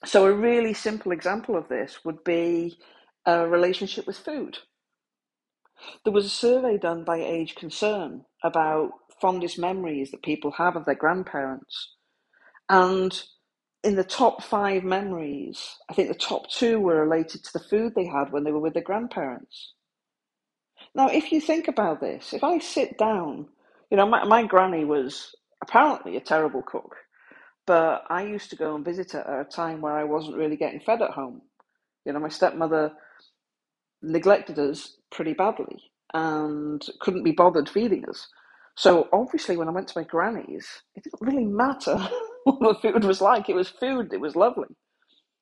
So, 0.05 0.25
a 0.25 0.33
really 0.33 0.73
simple 0.73 1.11
example 1.11 1.55
of 1.57 1.69
this 1.69 2.05
would 2.05 2.23
be 2.23 2.77
a 3.25 3.47
relationship 3.47 4.07
with 4.07 4.17
food. 4.17 4.59
There 6.03 6.13
was 6.13 6.25
a 6.25 6.29
survey 6.29 6.77
done 6.77 7.03
by 7.03 7.17
Age 7.17 7.55
Concern 7.55 8.25
about 8.43 8.91
fondest 9.21 9.59
memories 9.59 10.11
that 10.11 10.23
people 10.23 10.51
have 10.51 10.75
of 10.75 10.85
their 10.85 10.95
grandparents. 10.95 11.95
And 12.69 13.21
in 13.83 13.95
the 13.95 14.03
top 14.03 14.43
five 14.43 14.83
memories, 14.83 15.77
I 15.89 15.93
think 15.93 16.09
the 16.09 16.15
top 16.15 16.49
two 16.49 16.79
were 16.79 17.01
related 17.05 17.43
to 17.45 17.53
the 17.53 17.65
food 17.65 17.93
they 17.95 18.05
had 18.07 18.31
when 18.31 18.43
they 18.43 18.51
were 18.51 18.59
with 18.59 18.73
their 18.73 18.83
grandparents. 18.83 19.73
Now, 20.95 21.07
if 21.09 21.31
you 21.31 21.41
think 21.41 21.67
about 21.67 22.01
this, 22.01 22.33
if 22.33 22.43
I 22.43 22.59
sit 22.59 22.97
down, 22.97 23.47
you 23.91 23.97
know, 23.97 24.07
my, 24.07 24.25
my 24.25 24.45
granny 24.45 24.85
was 24.85 25.35
apparently 25.61 26.17
a 26.17 26.21
terrible 26.21 26.63
cook, 26.63 26.95
but 27.67 28.03
I 28.09 28.23
used 28.23 28.49
to 28.51 28.55
go 28.57 28.75
and 28.75 28.85
visit 28.85 29.13
her 29.13 29.21
at 29.21 29.47
a 29.47 29.49
time 29.49 29.81
where 29.81 29.93
I 29.97 30.03
wasn't 30.05 30.37
really 30.37 30.57
getting 30.57 30.81
fed 30.81 31.01
at 31.01 31.11
home. 31.11 31.41
You 32.05 32.13
know, 32.13 32.19
my 32.19 32.29
stepmother 32.29 32.93
neglected 34.03 34.59
us 34.59 34.97
pretty 35.11 35.33
badly 35.33 35.83
and 36.13 36.83
couldn't 37.01 37.23
be 37.23 37.33
bothered 37.33 37.69
feeding 37.69 38.05
us. 38.09 38.27
So 38.77 39.09
obviously, 39.13 39.57
when 39.57 39.69
I 39.69 39.73
went 39.73 39.89
to 39.89 39.99
my 39.99 40.05
granny's, 40.05 40.67
it 40.95 41.03
didn't 41.03 41.21
really 41.21 41.45
matter 41.45 41.97
what 42.45 42.81
the 42.81 42.93
food 42.93 43.05
was 43.05 43.21
like. 43.21 43.49
It 43.49 43.55
was 43.55 43.69
food. 43.69 44.13
It 44.13 44.21
was 44.21 44.35
lovely. 44.35 44.69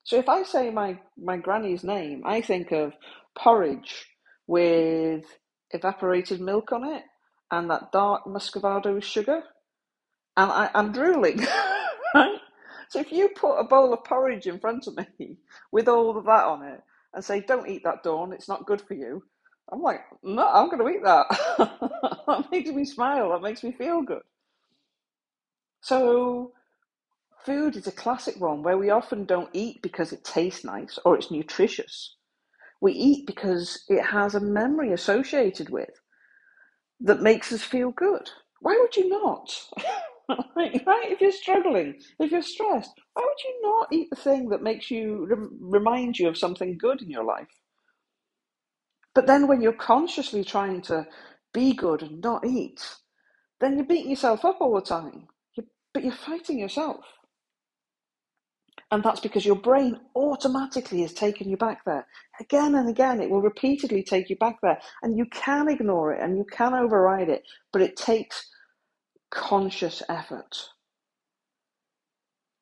So 0.04 0.18
if 0.18 0.30
I 0.30 0.44
say 0.44 0.72
my 0.72 1.00
my 1.18 1.38
granny's 1.38 1.84
name, 1.84 2.24
I 2.26 2.42
think 2.42 2.72
of 2.72 2.94
porridge 3.38 4.08
with 4.48 5.26
evaporated 5.72 6.42
milk 6.42 6.72
on 6.74 6.86
it 6.96 7.04
and 7.52 7.70
that 7.72 7.92
dark 7.94 8.26
muscovado 8.26 9.02
sugar, 9.04 9.44
and 10.38 10.52
I, 10.52 10.70
I'm 10.76 10.92
drooling. 10.94 11.46
right? 12.16 12.40
So 12.90 13.00
if 13.00 13.12
you 13.12 13.30
put 13.30 13.58
a 13.60 13.64
bowl 13.66 13.94
of 13.94 14.04
porridge 14.06 14.48
in 14.48 14.60
front 14.60 14.88
of 14.88 14.98
me 14.98 15.38
with 15.72 15.88
all 15.90 16.18
of 16.18 16.26
that 16.26 16.46
on 16.46 16.64
it, 16.64 16.82
and 17.14 17.24
say, 17.26 17.42
"Don't 17.42 17.70
eat 17.70 17.84
that, 17.86 18.04
Dawn. 18.04 18.34
It's 18.34 18.50
not 18.50 18.66
good 18.68 18.82
for 18.82 18.96
you." 18.96 19.24
I'm 19.72 19.82
like, 19.82 20.02
"No, 20.24 20.48
I'm 20.48 20.70
going 20.70 20.80
to 20.82 20.90
eat 21.00 21.04
that." 21.04 21.28
that 22.28 22.52
makes 22.52 22.70
me 22.72 22.86
smile. 22.86 23.32
That 23.32 23.42
makes 23.44 23.64
me 23.64 23.72
feel 23.74 24.02
good. 24.04 24.24
So, 25.82 26.54
food 27.46 27.76
is 27.78 27.88
a 27.88 27.92
classic 27.94 28.40
one 28.42 28.64
where 28.64 28.78
we 28.78 28.90
often 28.92 29.26
don't 29.26 29.50
eat 29.54 29.82
because 29.84 30.14
it 30.14 30.24
tastes 30.26 30.66
nice 30.66 31.00
or 31.06 31.18
it's 31.18 31.32
nutritious. 31.32 32.16
We 32.82 32.94
eat 32.94 33.28
because 33.28 33.84
it 33.90 34.04
has 34.04 34.36
a 34.36 34.40
memory 34.42 34.94
associated 34.94 35.70
with 35.70 35.90
that 37.02 37.22
makes 37.22 37.54
us 37.54 37.64
feel 37.64 37.92
good. 37.92 38.30
Why 38.62 38.78
would 38.80 38.96
you 38.98 39.10
not? 39.10 39.52
right? 40.56 41.12
If 41.12 41.22
you're 41.22 41.32
struggling, 41.32 41.96
if 42.20 42.32
you're 42.32 42.42
stressed, 42.42 42.92
why 43.14 43.24
would 43.24 43.44
you 43.44 43.60
not 43.64 43.88
eat 43.94 44.10
the 44.10 44.16
thing 44.16 44.50
that 44.50 44.64
makes 44.64 44.92
you 44.92 45.28
remind 45.60 46.20
you 46.20 46.28
of 46.30 46.38
something 46.38 46.78
good 46.78 47.02
in 47.02 47.10
your 47.10 47.26
life? 47.26 47.48
But 49.14 49.28
then 49.28 49.48
when 49.48 49.62
you're 49.62 49.74
consciously 49.74 50.44
trying 50.44 50.82
to 50.84 51.08
be 51.54 51.74
good 51.74 52.02
and 52.04 52.22
not 52.22 52.46
eat, 52.46 52.82
then 53.60 53.76
you're 53.78 53.86
beating 53.86 54.12
yourself 54.12 54.46
up 54.46 54.60
all 54.62 54.76
the 54.76 54.82
time. 54.82 55.28
you 55.56 55.66
but 55.94 56.04
you're 56.04 56.14
fighting 56.14 56.60
yourself. 56.60 57.06
And 58.92 59.04
that's 59.04 59.22
because 59.22 59.46
your 59.46 59.56
brain 59.56 60.00
automatically 60.16 61.04
is 61.04 61.14
taking 61.14 61.50
you 61.50 61.58
back 61.58 61.86
there. 61.86 62.08
Again 62.42 62.76
and 62.76 62.90
again, 62.90 63.22
it 63.22 63.30
will 63.30 63.42
repeatedly 63.42 64.04
take 64.04 64.30
you 64.30 64.36
back 64.38 64.58
there. 64.62 64.80
And 65.02 65.18
you 65.18 65.26
can 65.28 65.70
ignore 65.70 66.14
it 66.14 66.22
and 66.22 66.38
you 66.38 66.46
can 66.52 66.74
override 66.74 67.30
it, 67.30 67.44
but 67.72 67.82
it 67.82 67.96
takes 67.98 68.51
conscious 69.32 70.04
effort, 70.10 70.70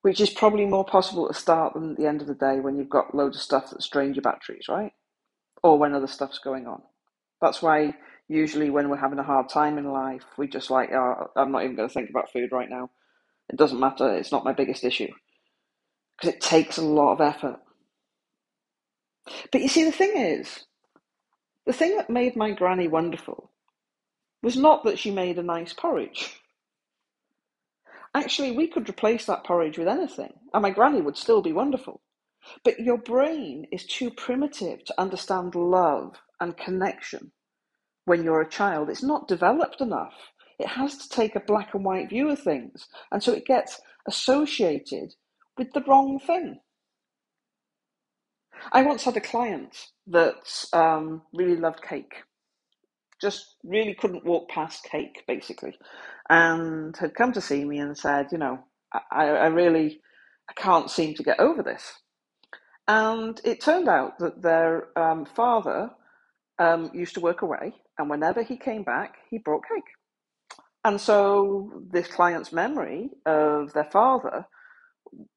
which 0.01 0.21
is 0.21 0.29
probably 0.29 0.65
more 0.65 0.85
possible 0.85 1.25
at 1.25 1.33
the 1.33 1.39
start 1.39 1.73
than 1.73 1.91
at 1.91 1.97
the 1.97 2.07
end 2.07 2.21
of 2.21 2.27
the 2.27 2.35
day 2.35 2.59
when 2.59 2.77
you've 2.77 2.89
got 2.89 3.15
loads 3.15 3.35
of 3.37 3.43
stuff 3.43 3.69
that's 3.71 3.89
drained 3.89 4.15
your 4.15 4.23
batteries, 4.23 4.67
right? 4.69 4.93
Or 5.63 5.77
when 5.77 5.93
other 5.93 6.07
stuff's 6.07 6.39
going 6.39 6.67
on. 6.67 6.81
That's 7.41 7.61
why 7.61 7.95
usually 8.27 8.69
when 8.69 8.89
we're 8.89 8.97
having 8.97 9.19
a 9.19 9.23
hard 9.23 9.49
time 9.49 9.77
in 9.77 9.91
life, 9.91 10.23
we 10.37 10.47
just 10.47 10.69
like, 10.71 10.91
oh, 10.93 11.31
I'm 11.35 11.51
not 11.51 11.63
even 11.63 11.75
going 11.75 11.89
to 11.89 11.93
think 11.93 12.09
about 12.09 12.31
food 12.31 12.51
right 12.51 12.69
now. 12.69 12.91
It 13.49 13.57
doesn't 13.57 13.79
matter. 13.79 14.15
It's 14.15 14.31
not 14.31 14.45
my 14.45 14.53
biggest 14.53 14.83
issue. 14.83 15.09
Because 16.17 16.35
it 16.35 16.41
takes 16.41 16.77
a 16.77 16.83
lot 16.83 17.13
of 17.13 17.21
effort. 17.21 17.59
But 19.51 19.61
you 19.61 19.67
see, 19.67 19.83
the 19.83 19.91
thing 19.91 20.13
is, 20.15 20.65
the 21.65 21.73
thing 21.73 21.97
that 21.97 22.09
made 22.09 22.35
my 22.35 22.51
granny 22.51 22.87
wonderful 22.87 23.51
was 24.41 24.57
not 24.57 24.83
that 24.85 24.99
she 24.99 25.11
made 25.11 25.37
a 25.37 25.43
nice 25.43 25.73
porridge. 25.73 26.38
Actually, 28.15 28.51
we 28.51 28.67
could 28.67 28.89
replace 28.89 29.25
that 29.25 29.43
porridge 29.43 29.77
with 29.77 29.87
anything, 29.87 30.33
and 30.53 30.63
my 30.63 30.71
granny 30.71 31.01
would 31.01 31.17
still 31.17 31.41
be 31.41 31.53
wonderful. 31.53 32.01
But 32.63 32.79
your 32.79 32.97
brain 32.97 33.67
is 33.71 33.85
too 33.85 34.11
primitive 34.11 34.83
to 34.85 34.99
understand 34.99 35.55
love 35.55 36.15
and 36.39 36.57
connection 36.57 37.31
when 38.05 38.23
you're 38.23 38.41
a 38.41 38.49
child. 38.49 38.89
It's 38.89 39.03
not 39.03 39.27
developed 39.27 39.81
enough. 39.81 40.15
It 40.57 40.67
has 40.67 40.97
to 40.97 41.09
take 41.09 41.35
a 41.35 41.41
black 41.41 41.73
and 41.73 41.85
white 41.85 42.09
view 42.09 42.29
of 42.29 42.41
things, 42.41 42.87
and 43.11 43.21
so 43.21 43.31
it 43.33 43.45
gets 43.45 43.79
associated 44.07 45.13
with 45.57 45.71
the 45.73 45.81
wrong 45.81 46.19
thing. 46.19 46.59
I 48.71 48.81
once 48.83 49.03
had 49.03 49.15
a 49.17 49.21
client 49.21 49.87
that 50.07 50.65
um, 50.73 51.21
really 51.33 51.55
loved 51.55 51.81
cake 51.81 52.23
just 53.21 53.55
really 53.63 53.93
couldn't 53.93 54.25
walk 54.25 54.49
past 54.49 54.83
cake, 54.83 55.23
basically, 55.27 55.77
and 56.29 56.95
had 56.97 57.15
come 57.15 57.33
to 57.33 57.41
see 57.41 57.65
me 57.65 57.79
and 57.79 57.97
said, 57.97 58.27
you 58.31 58.37
know, 58.37 58.59
I, 58.93 59.27
I 59.27 59.47
really, 59.47 60.01
I 60.49 60.53
can't 60.53 60.89
seem 60.89 61.15
to 61.15 61.23
get 61.23 61.39
over 61.39 61.63
this. 61.63 61.93
And 62.87 63.39
it 63.43 63.61
turned 63.61 63.87
out 63.87 64.19
that 64.19 64.41
their 64.41 64.97
um, 64.97 65.25
father 65.25 65.91
um, 66.57 66.91
used 66.93 67.13
to 67.15 67.21
work 67.21 67.41
away, 67.41 67.73
and 67.97 68.09
whenever 68.09 68.43
he 68.43 68.57
came 68.57 68.83
back, 68.83 69.15
he 69.29 69.37
brought 69.37 69.63
cake. 69.69 69.83
And 70.85 70.99
so 70.99 71.83
this 71.91 72.07
client's 72.07 72.53
memory 72.53 73.09
of 73.25 73.73
their 73.73 73.89
father 73.91 74.45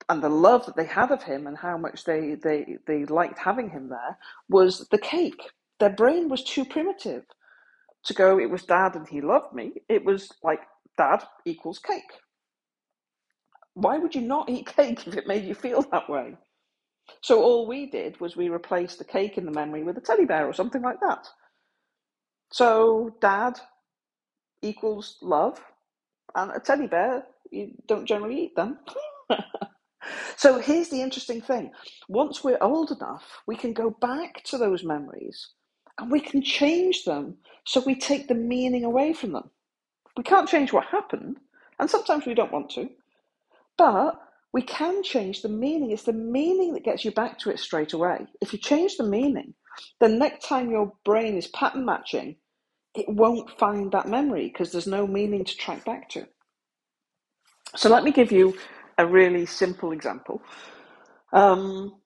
and 0.09 0.23
the 0.23 0.29
love 0.29 0.67
that 0.67 0.77
they 0.77 0.85
had 0.85 1.11
of 1.11 1.23
him 1.23 1.47
and 1.47 1.57
how 1.57 1.77
much 1.77 2.05
they, 2.05 2.37
they, 2.43 2.79
they 2.87 3.05
liked 3.07 3.39
having 3.39 3.71
him 3.71 3.89
there 3.89 4.19
was 4.49 4.87
the 4.91 4.99
cake. 4.99 5.43
Their 5.81 5.91
brain 5.91 6.29
was 6.29 6.45
too 6.45 6.65
primitive 6.65 7.25
to 8.05 8.15
go, 8.15 8.39
it 8.39 8.51
was 8.51 8.65
dad 8.65 8.97
and 8.97 9.09
he 9.09 9.21
loved 9.21 9.55
me. 9.55 9.73
It 9.89 10.05
was 10.05 10.31
like 10.43 10.61
dad 10.99 11.25
equals 11.45 11.79
cake. 11.79 12.13
Why 13.75 13.99
would 13.99 14.15
you 14.15 14.23
not 14.23 14.51
eat 14.51 14.67
cake 14.77 15.07
if 15.07 15.17
it 15.17 15.27
made 15.29 15.45
you 15.45 15.55
feel 15.55 15.83
that 15.93 16.11
way? 16.11 16.37
So 17.23 17.43
all 17.43 17.67
we 17.67 17.87
did 17.87 18.21
was 18.21 18.37
we 18.37 18.49
replaced 18.49 18.99
the 18.99 19.05
cake 19.05 19.39
in 19.39 19.47
the 19.47 19.53
memory 19.53 19.83
with 19.85 19.99
a 19.99 20.01
teddy 20.01 20.25
bear 20.25 20.49
or 20.49 20.53
something 20.53 20.83
like 20.83 21.01
that. 21.01 21.29
So 22.53 23.17
dad 23.21 23.59
equals 24.63 25.19
love, 25.23 25.61
and 26.35 26.53
a 26.53 26.61
teddy 26.61 26.87
bear, 26.87 27.25
you 27.51 27.73
don't 27.87 28.07
generally 28.07 28.45
eat 28.45 28.57
them. 28.57 28.79
so 30.37 30.59
here's 30.59 30.89
the 30.91 31.03
interesting 31.03 31.41
thing 31.41 31.73
once 32.09 32.45
we're 32.45 32.59
old 32.61 32.91
enough, 32.93 33.43
we 33.47 33.57
can 33.57 33.73
go 33.73 33.91
back 33.91 34.43
to 34.45 34.59
those 34.59 34.85
memories 34.85 35.51
and 35.99 36.11
we 36.11 36.21
can 36.21 36.43
change 36.43 37.05
them 37.05 37.37
so 37.65 37.83
we 37.85 37.95
take 37.95 38.29
the 38.29 38.35
meaning 38.35 38.85
away 38.85 39.13
from 39.13 39.33
them. 39.33 39.51
We 40.17 40.25
can't 40.25 40.49
change 40.49 40.73
what 40.73 40.87
happened, 40.87 41.39
and 41.79 41.89
sometimes 41.89 42.27
we 42.27 42.35
don't 42.35 42.53
want 42.53 42.71
to, 42.71 42.91
but 43.79 44.21
we 44.53 44.63
can 44.63 45.03
change 45.03 45.43
the 45.43 45.49
meaning. 45.49 45.91
It's 45.91 46.03
the 46.03 46.13
meaning 46.13 46.75
that 46.75 46.85
gets 46.85 47.05
you 47.05 47.11
back 47.11 47.39
to 47.41 47.51
it 47.51 47.59
straight 47.59 47.95
away. 47.95 48.27
If 48.41 48.53
you 48.53 48.59
change 48.59 48.97
the 48.97 49.05
meaning, 49.05 49.55
the 50.01 50.09
next 50.09 50.47
time 50.47 50.71
your 50.71 50.93
brain 51.05 51.37
is 51.37 51.47
pattern 51.49 51.87
matching, 51.87 52.37
it 52.95 53.09
won't 53.09 53.51
find 53.59 53.91
that 53.93 54.09
memory 54.09 54.49
because 54.49 54.73
there's 54.73 54.87
no 54.87 55.07
meaning 55.07 55.45
to 55.45 55.57
track 55.57 55.85
back 55.85 56.11
to. 56.11 56.29
So 57.75 57.89
let 57.89 58.05
me 58.05 58.11
give 58.11 58.31
you 58.31 58.55
a 58.99 59.07
really 59.07 59.47
simple 59.47 59.93
example. 59.93 60.43
Um, 61.33 61.97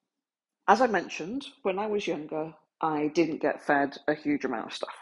as 0.69 0.81
I 0.81 0.87
mentioned, 0.87 1.47
when 1.63 1.81
I 1.81 1.87
was 1.87 2.07
younger, 2.07 2.55
I 2.81 3.09
didn't 3.09 3.43
get 3.43 3.63
fed 3.63 3.97
a 4.09 4.15
huge 4.15 4.45
amount 4.45 4.67
of 4.67 4.73
stuff. 4.75 4.95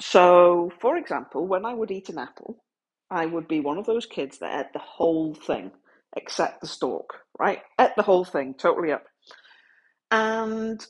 So, 0.00 0.72
for 0.80 0.96
example, 0.96 1.46
when 1.46 1.64
I 1.64 1.74
would 1.74 1.90
eat 1.90 2.08
an 2.08 2.18
apple, 2.18 2.64
I 3.10 3.26
would 3.26 3.48
be 3.48 3.60
one 3.60 3.78
of 3.78 3.86
those 3.86 4.06
kids 4.06 4.38
that 4.38 4.58
ate 4.66 4.72
the 4.72 4.78
whole 4.80 5.34
thing 5.34 5.72
except 6.16 6.60
the 6.60 6.66
stalk, 6.66 7.14
right? 7.38 7.62
Ate 7.80 7.96
the 7.96 8.02
whole 8.02 8.24
thing, 8.24 8.54
totally 8.54 8.92
up. 8.92 9.04
And 10.10 10.84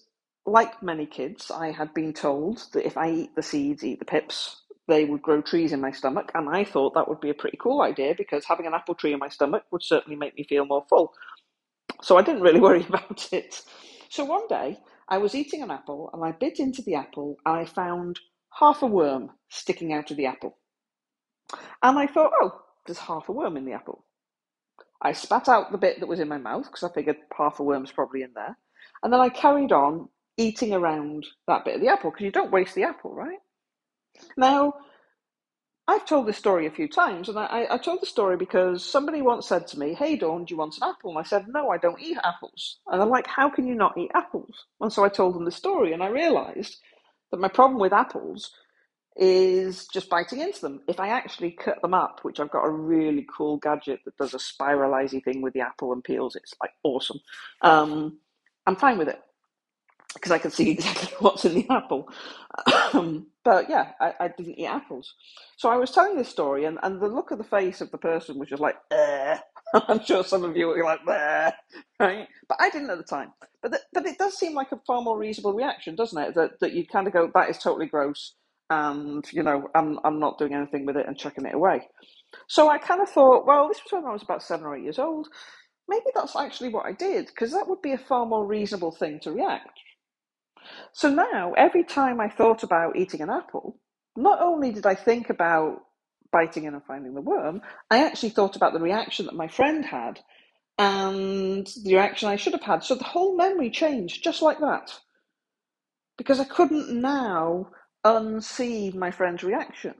like 0.46 0.82
many 0.82 1.06
kids, 1.06 1.50
I 1.50 1.70
had 1.72 1.94
been 1.94 2.12
told 2.12 2.62
that 2.72 2.86
if 2.86 2.96
I 2.96 3.10
eat 3.10 3.36
the 3.36 3.42
seeds, 3.42 3.84
eat 3.84 3.98
the 3.98 4.04
pips, 4.04 4.62
they 4.88 5.04
would 5.04 5.22
grow 5.22 5.42
trees 5.42 5.72
in 5.72 5.80
my 5.80 5.92
stomach. 5.92 6.30
And 6.34 6.48
I 6.48 6.64
thought 6.64 6.94
that 6.94 7.08
would 7.08 7.20
be 7.20 7.30
a 7.30 7.34
pretty 7.34 7.56
cool 7.58 7.82
idea 7.82 8.14
because 8.16 8.44
having 8.44 8.66
an 8.66 8.74
apple 8.74 8.94
tree 8.94 9.12
in 9.12 9.18
my 9.18 9.28
stomach 9.28 9.64
would 9.70 9.82
certainly 9.82 10.16
make 10.16 10.36
me 10.36 10.44
feel 10.44 10.66
more 10.66 10.84
full. 10.88 11.14
So 12.02 12.18
I 12.18 12.22
didn't 12.22 12.42
really 12.42 12.60
worry 12.68 12.84
about 12.88 13.28
it. 13.32 13.62
So 14.10 14.24
one 14.24 14.46
day 14.48 14.78
I 15.08 15.18
was 15.18 15.34
eating 15.34 15.62
an 15.62 15.70
apple 15.70 16.10
and 16.12 16.24
I 16.24 16.32
bit 16.32 16.58
into 16.58 16.82
the 16.82 16.94
apple 16.94 17.36
and 17.44 17.56
I 17.56 17.64
found 17.64 18.20
half 18.58 18.82
a 18.82 18.86
worm 18.86 19.30
sticking 19.48 19.92
out 19.92 20.10
of 20.10 20.16
the 20.16 20.26
apple. 20.26 20.58
And 21.82 21.98
I 21.98 22.06
thought, 22.06 22.32
oh, 22.40 22.62
there's 22.86 22.98
half 22.98 23.28
a 23.28 23.32
worm 23.32 23.56
in 23.56 23.64
the 23.64 23.72
apple. 23.72 24.04
I 25.02 25.12
spat 25.12 25.48
out 25.48 25.72
the 25.72 25.78
bit 25.78 26.00
that 26.00 26.08
was 26.08 26.20
in 26.20 26.28
my 26.28 26.38
mouth 26.38 26.64
because 26.64 26.82
I 26.82 26.92
figured 26.92 27.16
half 27.36 27.60
a 27.60 27.62
worm's 27.62 27.92
probably 27.92 28.22
in 28.22 28.32
there. 28.34 28.56
And 29.02 29.12
then 29.12 29.20
I 29.20 29.28
carried 29.28 29.72
on 29.72 30.08
eating 30.36 30.72
around 30.72 31.26
that 31.46 31.64
bit 31.64 31.76
of 31.76 31.80
the 31.80 31.88
apple 31.88 32.10
because 32.10 32.24
you 32.24 32.32
don't 32.32 32.52
waste 32.52 32.74
the 32.74 32.84
apple, 32.84 33.14
right? 33.14 33.38
Now, 34.36 34.74
I've 35.86 36.06
told 36.06 36.26
this 36.26 36.38
story 36.38 36.66
a 36.66 36.70
few 36.70 36.88
times, 36.88 37.28
and 37.28 37.38
I, 37.38 37.66
I, 37.70 37.76
told 37.76 38.00
the 38.00 38.06
story 38.06 38.38
because 38.38 38.82
somebody 38.82 39.20
once 39.20 39.46
said 39.46 39.66
to 39.68 39.78
me, 39.78 39.92
Hey, 39.92 40.16
Dawn, 40.16 40.44
do 40.44 40.54
you 40.54 40.58
want 40.58 40.78
an 40.78 40.88
apple? 40.88 41.10
And 41.10 41.18
I 41.18 41.24
said, 41.24 41.46
No, 41.48 41.68
I 41.70 41.76
don't 41.76 42.00
eat 42.00 42.16
apples. 42.24 42.78
And 42.86 43.00
they're 43.00 43.06
like, 43.06 43.26
How 43.26 43.50
can 43.50 43.66
you 43.66 43.74
not 43.74 43.98
eat 43.98 44.10
apples? 44.14 44.64
And 44.80 44.90
so 44.90 45.04
I 45.04 45.10
told 45.10 45.34
them 45.34 45.44
the 45.44 45.50
story, 45.50 45.92
and 45.92 46.02
I 46.02 46.08
realized 46.08 46.78
that 47.30 47.40
my 47.40 47.48
problem 47.48 47.78
with 47.80 47.92
apples 47.92 48.52
is 49.16 49.86
just 49.88 50.08
biting 50.08 50.40
into 50.40 50.60
them. 50.62 50.80
If 50.88 51.00
I 51.00 51.08
actually 51.08 51.50
cut 51.52 51.82
them 51.82 51.94
up, 51.94 52.20
which 52.22 52.40
I've 52.40 52.50
got 52.50 52.64
a 52.64 52.70
really 52.70 53.26
cool 53.36 53.58
gadget 53.58 54.00
that 54.06 54.16
does 54.16 54.32
a 54.32 54.38
spiralizy 54.38 55.22
thing 55.22 55.42
with 55.42 55.52
the 55.52 55.60
apple 55.60 55.92
and 55.92 56.02
peels, 56.02 56.34
it's 56.34 56.54
like 56.62 56.72
awesome. 56.82 57.20
Um, 57.60 58.18
I'm 58.66 58.76
fine 58.76 58.96
with 58.96 59.08
it 59.08 59.20
because 60.14 60.32
I 60.32 60.38
can 60.38 60.50
see 60.50 60.70
exactly 60.70 61.08
what's 61.18 61.44
in 61.44 61.54
the 61.54 61.66
apple. 61.70 62.08
Um, 62.92 63.26
but 63.44 63.68
yeah, 63.68 63.92
I, 64.00 64.14
I, 64.20 64.28
didn't 64.28 64.58
eat 64.58 64.66
apples. 64.66 65.14
So 65.56 65.68
I 65.68 65.76
was 65.76 65.90
telling 65.90 66.16
this 66.16 66.28
story, 66.28 66.64
and, 66.64 66.78
and 66.82 67.00
the 67.00 67.08
look 67.08 67.30
of 67.30 67.38
the 67.38 67.44
face 67.44 67.80
of 67.80 67.90
the 67.90 67.98
person 67.98 68.38
was 68.38 68.48
just 68.48 68.62
like, 68.62 68.76
eh. 68.90 69.38
I'm 69.74 70.04
sure 70.04 70.22
some 70.22 70.44
of 70.44 70.56
you 70.56 70.68
were 70.68 70.84
like, 70.84 71.00
eh, 71.08 71.50
right? 71.98 72.28
But 72.48 72.58
I 72.60 72.70
didn't 72.70 72.90
at 72.90 72.98
the 72.98 73.04
time. 73.04 73.32
But 73.60 73.72
the, 73.72 73.80
but 73.92 74.06
it 74.06 74.18
does 74.18 74.38
seem 74.38 74.54
like 74.54 74.72
a 74.72 74.80
far 74.86 75.02
more 75.02 75.18
reasonable 75.18 75.54
reaction, 75.54 75.96
doesn't 75.96 76.22
it? 76.22 76.34
That 76.34 76.60
that 76.60 76.72
you 76.72 76.86
kind 76.86 77.06
of 77.06 77.12
go, 77.12 77.30
that 77.34 77.50
is 77.50 77.58
totally 77.58 77.86
gross, 77.86 78.34
and 78.70 79.24
you 79.32 79.42
know, 79.42 79.68
I'm 79.74 79.98
I'm 80.04 80.20
not 80.20 80.38
doing 80.38 80.54
anything 80.54 80.86
with 80.86 80.96
it 80.96 81.08
and 81.08 81.18
chucking 81.18 81.46
it 81.46 81.54
away. 81.54 81.88
So 82.46 82.68
I 82.68 82.78
kind 82.78 83.00
of 83.00 83.08
thought, 83.08 83.46
well, 83.46 83.68
this 83.68 83.80
was 83.84 83.92
when 83.92 84.08
I 84.08 84.12
was 84.12 84.22
about 84.22 84.42
seven 84.42 84.66
or 84.66 84.76
eight 84.76 84.84
years 84.84 84.98
old. 84.98 85.28
Maybe 85.88 86.06
that's 86.14 86.36
actually 86.36 86.70
what 86.70 86.86
I 86.86 86.92
did, 86.92 87.26
because 87.26 87.52
that 87.52 87.68
would 87.68 87.82
be 87.82 87.92
a 87.92 87.98
far 87.98 88.26
more 88.26 88.46
reasonable 88.46 88.92
thing 88.92 89.18
to 89.20 89.32
react 89.32 89.78
so 90.92 91.10
now, 91.10 91.52
every 91.56 91.84
time 91.84 92.20
I 92.20 92.28
thought 92.28 92.62
about 92.62 92.96
eating 92.96 93.20
an 93.20 93.30
apple, 93.30 93.78
not 94.16 94.40
only 94.40 94.72
did 94.72 94.86
I 94.86 94.94
think 94.94 95.30
about 95.30 95.80
biting 96.32 96.64
in 96.64 96.74
and 96.74 96.84
finding 96.84 97.14
the 97.14 97.20
worm, 97.20 97.62
I 97.90 98.04
actually 98.04 98.30
thought 98.30 98.56
about 98.56 98.72
the 98.72 98.80
reaction 98.80 99.26
that 99.26 99.34
my 99.34 99.48
friend 99.48 99.84
had 99.84 100.20
and 100.78 101.66
the 101.84 101.94
reaction 101.94 102.28
I 102.28 102.36
should 102.36 102.52
have 102.52 102.62
had. 102.62 102.84
So 102.84 102.94
the 102.94 103.04
whole 103.04 103.36
memory 103.36 103.70
changed 103.70 104.24
just 104.24 104.42
like 104.42 104.58
that. 104.60 104.92
Because 106.18 106.40
I 106.40 106.44
couldn't 106.44 106.90
now 107.00 107.70
unsee 108.04 108.94
my 108.94 109.10
friend's 109.10 109.42
reaction. 109.44 109.94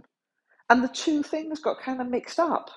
And 0.68 0.82
the 0.82 0.88
two 0.88 1.22
things 1.22 1.60
got 1.60 1.80
kind 1.80 2.00
of 2.00 2.08
mixed 2.08 2.38
up 2.40 2.70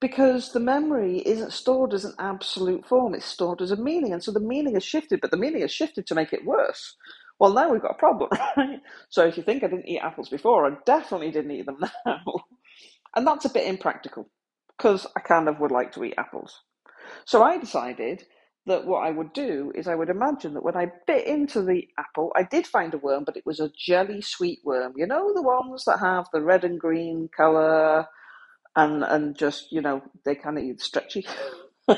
because 0.00 0.52
the 0.52 0.60
memory 0.60 1.18
isn't 1.20 1.52
stored 1.52 1.94
as 1.94 2.04
an 2.04 2.14
absolute 2.18 2.86
form, 2.86 3.14
it's 3.14 3.26
stored 3.26 3.60
as 3.62 3.70
a 3.70 3.76
meaning. 3.76 4.12
And 4.12 4.22
so 4.22 4.32
the 4.32 4.40
meaning 4.40 4.74
has 4.74 4.84
shifted, 4.84 5.20
but 5.20 5.30
the 5.30 5.36
meaning 5.36 5.60
has 5.62 5.72
shifted 5.72 6.06
to 6.06 6.14
make 6.14 6.32
it 6.32 6.44
worse. 6.46 6.96
Well, 7.38 7.52
now 7.52 7.70
we've 7.70 7.82
got 7.82 7.92
a 7.92 7.98
problem, 7.98 8.30
right? 8.56 8.80
So 9.10 9.26
if 9.26 9.36
you 9.36 9.42
think 9.42 9.62
I 9.62 9.68
didn't 9.68 9.88
eat 9.88 10.00
apples 10.00 10.28
before, 10.28 10.66
I 10.66 10.76
definitely 10.86 11.30
didn't 11.30 11.52
eat 11.52 11.66
them 11.66 11.78
now. 12.06 12.22
and 13.16 13.26
that's 13.26 13.44
a 13.44 13.50
bit 13.50 13.66
impractical 13.68 14.28
because 14.76 15.06
I 15.16 15.20
kind 15.20 15.48
of 15.48 15.60
would 15.60 15.70
like 15.72 15.92
to 15.92 16.04
eat 16.04 16.14
apples. 16.18 16.60
So 17.26 17.42
I 17.42 17.58
decided 17.58 18.24
that 18.66 18.86
what 18.86 19.00
I 19.06 19.10
would 19.10 19.32
do 19.32 19.72
is 19.74 19.88
I 19.88 19.94
would 19.94 20.10
imagine 20.10 20.54
that 20.54 20.62
when 20.62 20.76
I 20.76 20.92
bit 21.06 21.26
into 21.26 21.62
the 21.62 21.88
apple, 21.98 22.32
I 22.36 22.42
did 22.44 22.66
find 22.66 22.94
a 22.94 22.98
worm, 22.98 23.24
but 23.24 23.36
it 23.36 23.46
was 23.46 23.60
a 23.60 23.70
jelly 23.76 24.22
sweet 24.22 24.60
worm. 24.64 24.94
You 24.96 25.06
know, 25.06 25.32
the 25.34 25.42
ones 25.42 25.84
that 25.86 25.98
have 26.00 26.26
the 26.32 26.42
red 26.42 26.64
and 26.64 26.78
green 26.78 27.28
colour 27.36 28.06
and 28.76 29.04
and 29.04 29.36
just 29.36 29.72
you 29.72 29.80
know 29.82 30.02
they 30.24 30.34
kind 30.34 30.58
of 30.58 30.82
stretchy. 30.82 31.26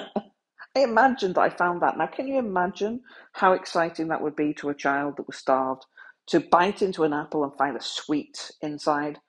I 0.77 0.81
imagined 0.85 1.37
that 1.37 1.43
I 1.43 1.51
found 1.51 1.83
that. 1.83 1.99
Now, 1.99 2.07
can 2.07 2.29
you 2.29 2.39
imagine 2.39 3.03
how 3.33 3.53
exciting 3.53 4.09
that 4.09 4.23
would 4.23 4.37
be 4.37 4.55
to 4.55 4.71
a 4.71 4.75
child 4.75 5.17
that 5.19 5.27
was 5.27 5.37
starved 5.37 5.85
to 6.29 6.41
bite 6.41 6.83
into 6.83 7.05
an 7.05 7.13
apple 7.13 7.45
and 7.45 7.55
find 7.57 7.77
a 7.77 7.83
sweet 7.83 8.53
inside? 8.63 9.21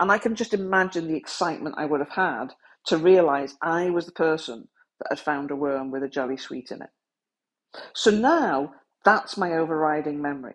And 0.00 0.12
I 0.12 0.18
can 0.18 0.34
just 0.36 0.54
imagine 0.54 1.08
the 1.08 1.16
excitement 1.16 1.76
I 1.78 1.86
would 1.86 2.00
have 2.00 2.10
had 2.10 2.48
to 2.86 2.98
realize 2.98 3.56
I 3.62 3.90
was 3.90 4.06
the 4.06 4.12
person 4.12 4.68
that 5.00 5.08
had 5.10 5.20
found 5.20 5.50
a 5.50 5.56
worm 5.56 5.90
with 5.90 6.02
a 6.04 6.08
jelly 6.08 6.36
sweet 6.36 6.70
in 6.72 6.82
it. 6.82 6.90
So 7.94 8.10
now 8.10 8.74
that's 9.04 9.36
my 9.38 9.54
overriding 9.54 10.22
memory 10.22 10.54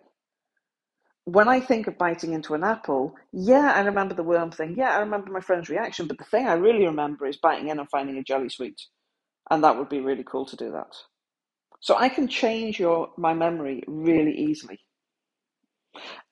when 1.24 1.48
I 1.48 1.60
think 1.60 1.86
of 1.86 1.98
biting 1.98 2.32
into 2.32 2.54
an 2.54 2.64
apple, 2.64 3.14
yeah, 3.32 3.72
I 3.74 3.80
remember 3.82 4.14
the 4.14 4.24
worm 4.24 4.50
thing. 4.50 4.74
Yeah, 4.76 4.96
I 4.96 5.00
remember 5.00 5.30
my 5.30 5.40
friend's 5.40 5.68
reaction. 5.68 6.06
But 6.06 6.18
the 6.18 6.24
thing 6.24 6.46
I 6.48 6.54
really 6.54 6.84
remember 6.86 7.26
is 7.26 7.36
biting 7.36 7.68
in 7.68 7.78
and 7.78 7.88
finding 7.90 8.18
a 8.18 8.22
jelly 8.24 8.48
sweet. 8.48 8.80
And 9.50 9.62
that 9.64 9.76
would 9.78 9.88
be 9.88 10.00
really 10.00 10.24
cool 10.24 10.46
to 10.46 10.56
do 10.56 10.72
that. 10.72 10.94
So 11.80 11.96
I 11.96 12.08
can 12.08 12.28
change 12.28 12.80
your 12.80 13.10
my 13.16 13.34
memory 13.34 13.82
really 13.86 14.36
easily. 14.36 14.80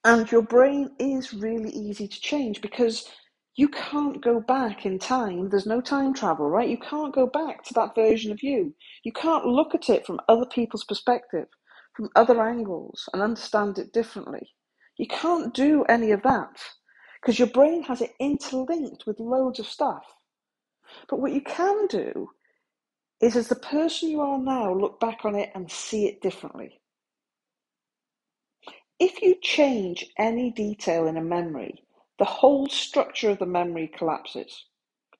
And 0.04 0.30
your 0.32 0.42
brain 0.42 0.90
is 0.98 1.34
really 1.34 1.70
easy 1.70 2.08
to 2.08 2.20
change 2.20 2.60
because 2.62 3.08
you 3.56 3.68
can't 3.68 4.22
go 4.22 4.40
back 4.40 4.86
in 4.86 4.98
time. 4.98 5.50
There's 5.50 5.66
no 5.66 5.80
time 5.80 6.14
travel, 6.14 6.48
right? 6.48 6.68
You 6.68 6.78
can't 6.78 7.14
go 7.14 7.26
back 7.26 7.64
to 7.64 7.74
that 7.74 7.94
version 7.94 8.32
of 8.32 8.42
you. 8.42 8.74
You 9.04 9.12
can't 9.12 9.46
look 9.46 9.74
at 9.74 9.90
it 9.90 10.06
from 10.06 10.20
other 10.28 10.46
people's 10.46 10.84
perspective, 10.84 11.48
from 11.94 12.08
other 12.16 12.42
angles, 12.42 13.08
and 13.12 13.22
understand 13.22 13.78
it 13.78 13.92
differently. 13.92 14.48
You 15.00 15.06
can't 15.06 15.54
do 15.54 15.84
any 15.84 16.10
of 16.10 16.22
that 16.24 16.60
because 17.22 17.38
your 17.38 17.48
brain 17.48 17.84
has 17.84 18.02
it 18.02 18.12
interlinked 18.20 19.06
with 19.06 19.18
loads 19.18 19.58
of 19.58 19.66
stuff. 19.66 20.04
But 21.08 21.20
what 21.20 21.32
you 21.32 21.40
can 21.40 21.86
do 21.86 22.28
is 23.22 23.34
as 23.34 23.48
the 23.48 23.56
person 23.56 24.10
you 24.10 24.20
are 24.20 24.38
now, 24.38 24.74
look 24.74 25.00
back 25.00 25.24
on 25.24 25.36
it 25.36 25.52
and 25.54 25.72
see 25.72 26.06
it 26.06 26.20
differently. 26.20 26.82
If 28.98 29.22
you 29.22 29.36
change 29.42 30.04
any 30.18 30.50
detail 30.50 31.06
in 31.06 31.16
a 31.16 31.22
memory, 31.22 31.82
the 32.18 32.26
whole 32.26 32.68
structure 32.68 33.30
of 33.30 33.38
the 33.38 33.46
memory 33.46 33.88
collapses. 33.96 34.66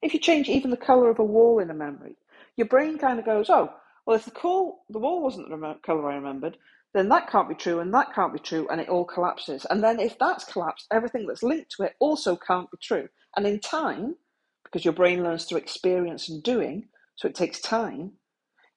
If 0.03 0.13
you 0.13 0.21
change 0.21 0.51
even 0.51 0.71
the 0.71 0.77
colour 0.77 1.09
of 1.09 1.19
a 1.19 1.25
wall 1.25 1.59
in 1.59 1.71
a 1.71 1.75
memory, 1.75 2.17
your 2.57 2.69
brain 2.69 2.99
kind 2.99 3.19
of 3.19 3.25
goes, 3.25 3.49
oh, 3.49 3.73
well, 4.05 4.17
if 4.17 4.27
the, 4.27 4.31
call, 4.31 4.85
the 4.91 4.99
wall 4.99 5.23
wasn't 5.23 5.49
the 5.49 5.77
colour 5.83 6.11
I 6.11 6.17
remembered, 6.17 6.59
then 6.95 7.09
that 7.11 7.31
can't 7.31 7.49
be 7.49 7.55
true 7.55 7.81
and 7.81 7.95
that 7.95 8.15
can't 8.15 8.33
be 8.33 8.39
true, 8.41 8.69
and 8.71 8.81
it 8.81 8.89
all 8.89 9.05
collapses. 9.05 9.67
And 9.71 9.83
then 9.85 10.01
if 10.01 10.19
that's 10.19 10.45
collapsed, 10.45 10.87
everything 10.93 11.27
that's 11.27 11.43
linked 11.43 11.73
to 11.77 11.85
it 11.85 11.95
also 12.01 12.37
can't 12.37 12.71
be 12.71 12.79
true. 12.83 13.09
And 13.37 13.47
in 13.47 13.61
time, 13.61 14.17
because 14.65 14.85
your 14.85 14.95
brain 14.95 15.23
learns 15.23 15.45
through 15.45 15.59
experience 15.59 16.29
and 16.29 16.43
doing, 16.43 16.89
so 17.17 17.29
it 17.29 17.35
takes 17.35 17.61
time, 17.61 18.13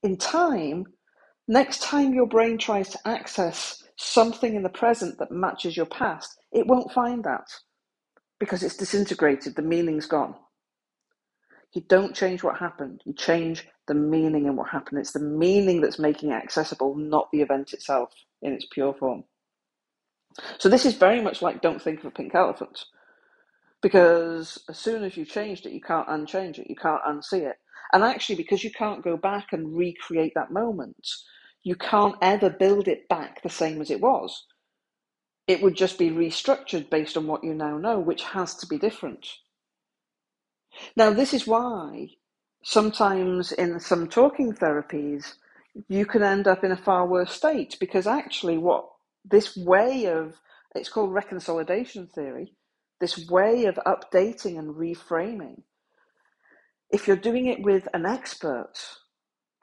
in 0.03 0.17
time, 0.17 0.85
next 1.47 1.81
time 1.81 2.13
your 2.13 2.27
brain 2.27 2.57
tries 2.57 2.89
to 2.89 2.99
access 3.07 3.83
something 3.97 4.55
in 4.55 4.63
the 4.63 4.69
present 4.69 5.19
that 5.19 5.31
matches 5.31 5.77
your 5.77 5.85
past, 5.87 6.39
it 6.51 6.67
won't 6.67 6.91
find 6.93 7.23
that 7.25 7.47
because 8.39 8.63
it's 8.63 8.77
disintegrated, 8.77 9.55
the 9.55 9.61
meaning's 9.61 10.07
gone. 10.07 10.35
You 11.73 11.81
don't 11.89 12.15
change 12.15 12.43
what 12.43 12.57
happened, 12.57 13.01
you 13.05 13.13
change 13.13 13.67
the 13.87 13.95
meaning 13.95 14.45
in 14.45 14.55
what 14.55 14.69
happened. 14.69 14.99
It's 14.99 15.13
the 15.13 15.19
meaning 15.19 15.81
that's 15.81 15.99
making 15.99 16.31
it 16.31 16.35
accessible, 16.35 16.95
not 16.95 17.29
the 17.31 17.41
event 17.41 17.73
itself 17.73 18.11
in 18.41 18.53
its 18.53 18.67
pure 18.71 18.93
form. 18.93 19.23
So 20.59 20.69
this 20.69 20.85
is 20.85 20.95
very 20.95 21.21
much 21.21 21.41
like 21.41 21.61
don't 21.61 21.81
think 21.81 21.99
of 21.99 22.05
a 22.05 22.11
pink 22.11 22.35
elephant. 22.35 22.85
Because 23.81 24.63
as 24.69 24.77
soon 24.79 25.03
as 25.03 25.17
you've 25.17 25.29
changed 25.29 25.65
it, 25.65 25.73
you 25.73 25.81
can't 25.81 26.07
unchange 26.09 26.59
it, 26.59 26.69
you 26.69 26.75
can't 26.75 27.03
unsee 27.03 27.49
it. 27.49 27.57
And 27.91 28.03
actually, 28.03 28.35
because 28.35 28.63
you 28.63 28.71
can't 28.71 29.03
go 29.03 29.17
back 29.17 29.53
and 29.53 29.75
recreate 29.77 30.33
that 30.35 30.51
moment, 30.51 31.07
you 31.63 31.75
can't 31.75 32.15
ever 32.21 32.49
build 32.49 32.87
it 32.87 33.07
back 33.09 33.41
the 33.43 33.49
same 33.49 33.81
as 33.81 33.91
it 33.91 34.01
was. 34.01 34.45
It 35.47 35.61
would 35.61 35.75
just 35.75 35.99
be 35.99 36.09
restructured 36.09 36.89
based 36.89 37.17
on 37.17 37.27
what 37.27 37.43
you 37.43 37.53
now 37.53 37.77
know, 37.77 37.99
which 37.99 38.23
has 38.23 38.55
to 38.55 38.67
be 38.67 38.77
different. 38.77 39.27
Now, 40.95 41.11
this 41.11 41.33
is 41.33 41.47
why 41.47 42.09
sometimes 42.63 43.51
in 43.53 43.79
some 43.79 44.07
talking 44.09 44.53
therapies, 44.53 45.35
you 45.89 46.05
can 46.05 46.23
end 46.23 46.47
up 46.47 46.63
in 46.63 46.71
a 46.71 46.77
far 46.77 47.07
worse 47.07 47.33
state 47.33 47.77
because 47.79 48.07
actually, 48.07 48.57
what 48.57 48.85
this 49.25 49.57
way 49.57 50.05
of 50.07 50.35
it's 50.75 50.89
called 50.89 51.11
reconsolidation 51.13 52.11
theory, 52.11 52.53
this 53.01 53.29
way 53.29 53.65
of 53.65 53.75
updating 53.87 54.59
and 54.59 54.75
reframing, 54.75 55.63
if 56.91 57.07
you're 57.07 57.17
doing 57.17 57.47
it 57.47 57.61
with 57.63 57.87
an 57.93 58.05
expert, 58.05 58.73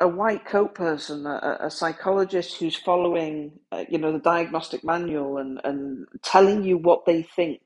a 0.00 0.08
white 0.08 0.44
coat 0.46 0.74
person, 0.74 1.26
a, 1.26 1.58
a 1.62 1.70
psychologist 1.70 2.58
who's 2.58 2.76
following, 2.76 3.52
uh, 3.72 3.84
you 3.88 3.98
know, 3.98 4.12
the 4.12 4.18
diagnostic 4.20 4.84
manual 4.84 5.38
and, 5.38 5.60
and 5.64 6.06
telling 6.22 6.64
you 6.64 6.78
what 6.78 7.06
they 7.06 7.22
think, 7.22 7.62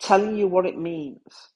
telling 0.00 0.36
you 0.36 0.48
what 0.48 0.66
it 0.66 0.78
means, 0.78 1.49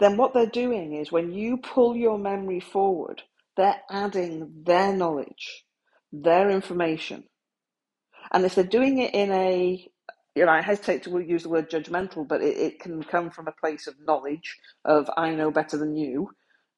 then 0.00 0.16
what 0.16 0.34
they're 0.34 0.46
doing 0.46 0.94
is 0.94 1.12
when 1.12 1.32
you 1.32 1.58
pull 1.58 1.96
your 1.96 2.18
memory 2.18 2.60
forward, 2.60 3.22
they're 3.56 3.82
adding 3.90 4.52
their 4.64 4.92
knowledge, 4.94 5.64
their 6.12 6.50
information. 6.50 7.24
And 8.32 8.44
if 8.44 8.54
they're 8.54 8.64
doing 8.64 8.98
it 8.98 9.14
in 9.14 9.32
a, 9.32 9.88
you 10.34 10.46
know, 10.46 10.52
I 10.52 10.62
hesitate 10.62 11.04
to 11.04 11.18
use 11.20 11.44
the 11.44 11.48
word 11.48 11.70
judgmental, 11.70 12.26
but 12.28 12.42
it, 12.42 12.56
it 12.56 12.80
can 12.80 13.02
come 13.02 13.30
from 13.30 13.48
a 13.48 13.52
place 13.52 13.86
of 13.86 13.94
knowledge, 14.06 14.58
of 14.84 15.10
I 15.16 15.34
know 15.34 15.50
better 15.50 15.76
than 15.78 15.96
you. 15.96 16.30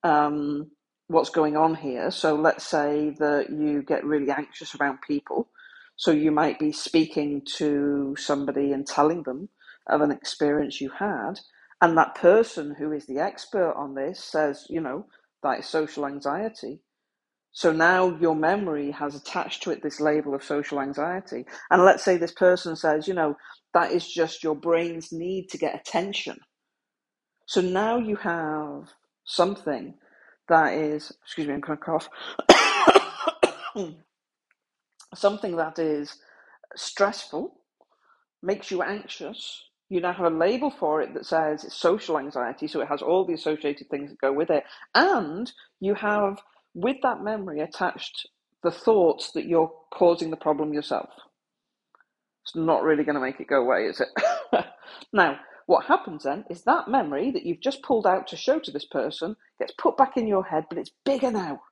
Um, 0.03 0.70
what's 1.09 1.31
going 1.31 1.57
on 1.57 1.74
here. 1.74 2.11
So 2.12 2.37
let's 2.37 2.64
say 2.64 3.16
that 3.18 3.50
you 3.50 3.83
get 3.83 4.05
really 4.05 4.31
anxious 4.31 4.76
around 4.76 5.00
people. 5.07 5.48
So 5.96 6.12
you 6.12 6.31
might 6.31 6.59
be 6.59 6.72
speaking 6.72 7.42
to 7.57 8.14
somebody 8.18 8.72
and 8.72 8.87
telling 8.87 9.24
them 9.24 9.48
of 9.88 10.03
an 10.03 10.12
experience 10.12 10.81
you 10.81 10.90
had. 10.90 11.40
And 11.83 11.97
that 11.99 12.16
person 12.16 12.75
who 12.79 12.93
is 12.93 13.07
the 13.07 13.19
expert 13.21 13.73
on 13.77 13.95
this 13.95 14.23
says, 14.23 14.66
you 14.71 14.81
know, 14.81 15.07
that 15.43 15.61
is 15.61 15.66
social 15.66 16.07
anxiety. 16.07 16.81
So 17.53 17.73
now 17.73 18.16
your 18.21 18.37
memory 18.37 18.90
has 18.93 19.14
attached 19.16 19.62
to 19.64 19.73
it 19.73 19.83
this 19.83 20.01
label 20.01 20.35
of 20.35 20.45
social 20.45 20.81
anxiety. 20.81 21.47
And 21.71 21.85
let's 21.85 22.05
say 22.05 22.16
this 22.16 22.33
person 22.33 22.77
says, 22.77 23.09
you 23.09 23.14
know, 23.14 23.37
that 23.75 23.93
is 23.93 24.09
just 24.11 24.45
your 24.45 24.55
brain's 24.57 25.12
need 25.12 25.49
to 25.51 25.59
get 25.59 25.75
attention. 25.75 26.38
So 27.47 27.61
now 27.61 27.99
you 27.99 28.16
have 28.16 28.90
something 29.25 29.95
that 30.49 30.75
is, 30.75 31.12
excuse 31.25 31.49
me, 31.49 31.55
I'm 31.55 31.61
going 31.61 31.79
to 31.79 31.85
cough, 31.85 32.09
something 35.14 35.57
that 35.57 35.79
is 35.79 36.16
stressful, 36.77 37.55
makes 38.43 38.71
you 38.71 38.83
anxious. 38.83 39.64
You 39.90 40.00
now 40.00 40.12
have 40.12 40.33
a 40.33 40.37
label 40.37 40.70
for 40.70 41.03
it 41.03 41.14
that 41.14 41.26
says 41.26 41.64
it's 41.64 41.76
social 41.76 42.18
anxiety, 42.18 42.68
so 42.68 42.81
it 42.81 42.88
has 42.88 43.03
all 43.03 43.26
the 43.26 43.35
associated 43.35 43.90
things 43.90 44.11
that 44.11 44.20
go 44.20 44.33
with 44.33 44.48
it. 44.48 44.62
And 44.94 45.53
you 45.81 45.94
have, 45.94 46.38
with 46.74 46.98
that 47.03 47.22
memory, 47.22 47.61
attached 47.61 48.29
the 48.62 48.70
thoughts 48.70 49.33
that 49.33 49.46
you're 49.46 49.72
causing 49.92 50.31
the 50.31 50.37
problem 50.37 50.72
yourself. 50.72 51.11
It's 52.44 52.55
not 52.55 52.85
really 52.85 53.03
going 53.03 53.16
to 53.16 53.20
make 53.20 53.40
it 53.40 53.48
go 53.48 53.62
away, 53.62 53.87
is 53.87 54.00
it? 54.00 54.64
now, 55.12 55.40
what 55.66 55.87
happens 55.87 56.22
then 56.22 56.44
is 56.48 56.62
that 56.62 56.88
memory 56.88 57.33
that 57.33 57.44
you've 57.44 57.61
just 57.61 57.83
pulled 57.83 58.07
out 58.07 58.29
to 58.29 58.37
show 58.37 58.61
to 58.61 58.70
this 58.70 58.87
person 58.87 59.37
gets 59.59 59.72
put 59.76 59.96
back 59.96 60.16
in 60.16 60.26
your 60.26 60.44
head, 60.44 60.64
but 60.68 60.79
it's 60.79 60.90
bigger 61.05 61.33
now. 61.33 61.62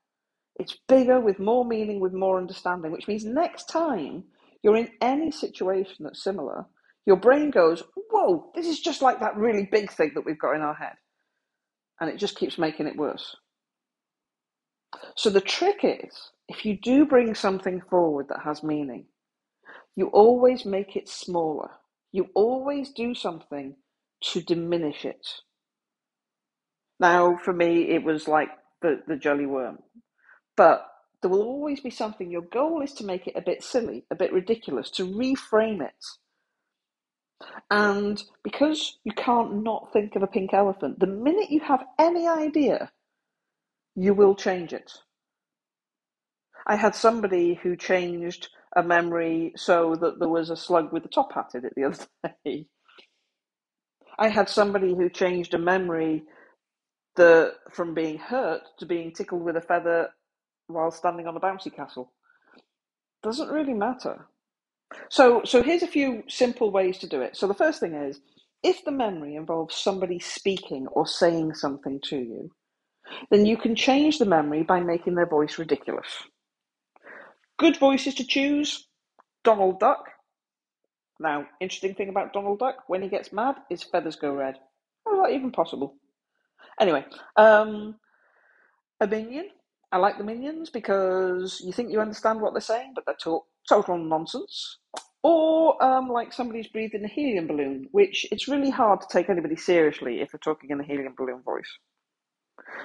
It's 0.57 0.76
bigger 0.88 1.20
with 1.20 1.38
more 1.38 1.64
meaning, 1.64 2.00
with 2.00 2.12
more 2.12 2.38
understanding, 2.38 2.90
which 2.90 3.07
means 3.07 3.24
next 3.24 3.68
time 3.68 4.24
you're 4.62 4.76
in 4.76 4.90
any 5.00 5.31
situation 5.31 6.04
that's 6.04 6.22
similar, 6.22 6.66
your 7.09 7.16
brain 7.16 7.51
goes, 7.51 7.83
Whoa, 8.11 8.51
this 8.55 8.66
is 8.66 8.81
just 8.81 9.01
like 9.01 9.21
that 9.21 9.35
really 9.37 9.66
big 9.73 9.90
thing 9.90 10.12
that 10.14 10.27
we've 10.27 10.38
got 10.38 10.55
in 10.55 10.61
our 10.61 10.75
head. 10.75 10.92
And 12.01 12.11
it 12.11 12.18
just 12.18 12.37
keeps 12.37 12.59
making 12.59 12.87
it 12.87 12.97
worse. 12.97 13.35
So 15.16 15.31
the 15.31 15.40
trick 15.40 15.79
is 15.83 16.14
if 16.49 16.66
you 16.66 16.79
do 16.79 17.07
bring 17.07 17.35
something 17.35 17.81
forward 17.88 18.27
that 18.29 18.42
has 18.44 18.62
meaning, 18.62 19.07
you 19.97 20.09
always 20.09 20.66
make 20.66 20.97
it 20.97 21.09
smaller. 21.09 21.71
You 22.12 22.29
always 22.35 22.92
do 22.92 23.14
something 23.14 23.77
to 24.25 24.42
diminish 24.42 25.07
it. 25.07 25.27
Now, 27.01 27.38
for 27.42 27.55
me, 27.55 27.88
it 27.88 28.05
was 28.05 28.29
like 28.29 28.51
the, 28.83 29.01
the 29.09 29.16
jelly 29.16 29.47
worm. 29.47 29.79
But 30.59 30.87
there 31.23 31.31
will 31.31 31.42
always 31.42 31.81
be 31.81 31.90
something. 31.90 32.31
Your 32.31 32.42
goal 32.42 32.83
is 32.83 32.92
to 32.94 33.05
make 33.05 33.27
it 33.27 33.35
a 33.37 33.40
bit 33.40 33.64
silly, 33.64 34.05
a 34.11 34.14
bit 34.14 34.31
ridiculous, 34.31 34.90
to 34.90 35.07
reframe 35.07 35.81
it. 35.81 36.05
And 37.70 38.22
because 38.44 38.98
you 39.05 39.12
can't 39.12 39.62
not 39.62 39.92
think 39.92 40.16
of 40.16 40.22
a 40.22 40.29
pink 40.29 40.55
elephant, 40.55 41.01
the 41.01 41.07
minute 41.07 41.51
you 41.51 41.61
have 41.61 41.85
any 41.98 42.29
idea, 42.29 42.90
you 43.96 44.14
will 44.14 44.35
change 44.35 44.72
it. 44.72 44.92
I 46.66 46.77
had 46.77 46.94
somebody 46.94 47.55
who 47.62 47.77
changed 47.77 48.48
a 48.77 48.83
memory 48.83 49.53
so 49.57 49.96
that 49.96 50.18
there 50.20 50.29
was 50.29 50.51
a 50.51 50.57
slug 50.57 50.92
with 50.92 51.05
a 51.05 51.09
top 51.09 51.33
hat 51.35 51.51
in 51.55 51.64
it 51.66 51.74
the 51.77 51.85
other 51.85 52.07
day. 52.44 52.66
I 54.18 54.29
had 54.29 54.48
somebody 54.48 54.94
who 54.94 55.11
changed 55.11 55.55
a 55.55 55.59
memory 55.59 56.24
the 57.16 57.55
from 57.70 57.94
being 57.94 58.18
hurt 58.18 58.62
to 58.79 58.87
being 58.87 59.12
tickled 59.12 59.42
with 59.42 59.57
a 59.57 59.61
feather 59.62 60.11
while 60.68 60.90
standing 60.90 61.27
on 61.29 61.37
a 61.37 61.40
bouncy 61.40 61.74
castle. 61.74 62.12
Doesn't 63.22 63.51
really 63.51 63.74
matter. 63.74 64.27
So 65.11 65.42
so 65.44 65.62
here's 65.62 65.83
a 65.83 65.88
few 65.88 66.25
simple 66.29 66.71
ways 66.71 66.99
to 66.99 67.09
do 67.09 67.23
it. 67.23 67.37
So 67.37 67.47
the 67.49 67.55
first 67.55 67.81
thing 67.81 67.94
is 67.94 68.21
if 68.62 68.85
the 68.85 68.92
memory 68.92 69.37
involves 69.37 69.77
somebody 69.77 70.18
speaking 70.21 70.87
or 70.88 71.07
saying 71.07 71.55
something 71.55 72.01
to 72.07 72.16
you, 72.18 72.51
then 73.31 73.47
you 73.47 73.57
can 73.57 73.77
change 73.77 74.18
the 74.18 74.27
memory 74.27 74.62
by 74.62 74.81
making 74.81 75.14
their 75.16 75.27
voice 75.29 75.59
ridiculous. 75.59 76.09
Good 77.59 77.79
voices 77.79 78.14
to 78.16 78.27
choose 78.27 78.88
Donald 79.44 79.81
Duck, 79.81 80.07
now, 81.21 81.47
interesting 81.61 81.94
thing 81.94 82.09
about 82.11 82.33
Donald 82.33 82.59
Duck, 82.59 82.85
when 82.88 83.03
he 83.03 83.09
gets 83.09 83.33
mad, 83.33 83.57
his 83.68 83.83
feathers 83.83 84.16
go 84.16 84.35
red. 84.35 84.57
How 85.05 85.14
is 85.14 85.23
that 85.29 85.35
even 85.37 85.51
possible? 85.51 85.97
Anyway, 86.81 87.05
um, 87.37 87.97
a 89.01 89.07
minion. 89.07 89.51
I 89.92 89.99
like 89.99 90.18
the 90.18 90.25
minions 90.25 90.71
because 90.71 91.62
you 91.64 91.73
think 91.73 91.92
you 91.92 92.01
understand 92.01 92.40
what 92.40 92.55
they're 92.55 92.61
saying, 92.61 92.92
but 92.94 93.07
they're 93.07 93.16
to- 93.25 93.44
total 93.68 93.98
nonsense. 93.98 94.78
Or 95.22 95.83
um, 95.83 96.09
like 96.09 96.33
somebody's 96.33 96.68
breathing 96.68 97.04
a 97.04 97.09
helium 97.09 97.48
balloon, 97.48 97.88
which 97.92 98.26
it's 98.33 98.48
really 98.48 98.70
hard 98.70 99.00
to 99.02 99.09
take 99.11 99.28
anybody 99.31 99.57
seriously 99.57 100.20
if 100.20 100.31
they're 100.33 100.40
talking 100.42 100.70
in 100.70 100.81
a 100.81 100.85
helium 100.85 101.14
balloon 101.18 101.42
voice. 101.42 101.70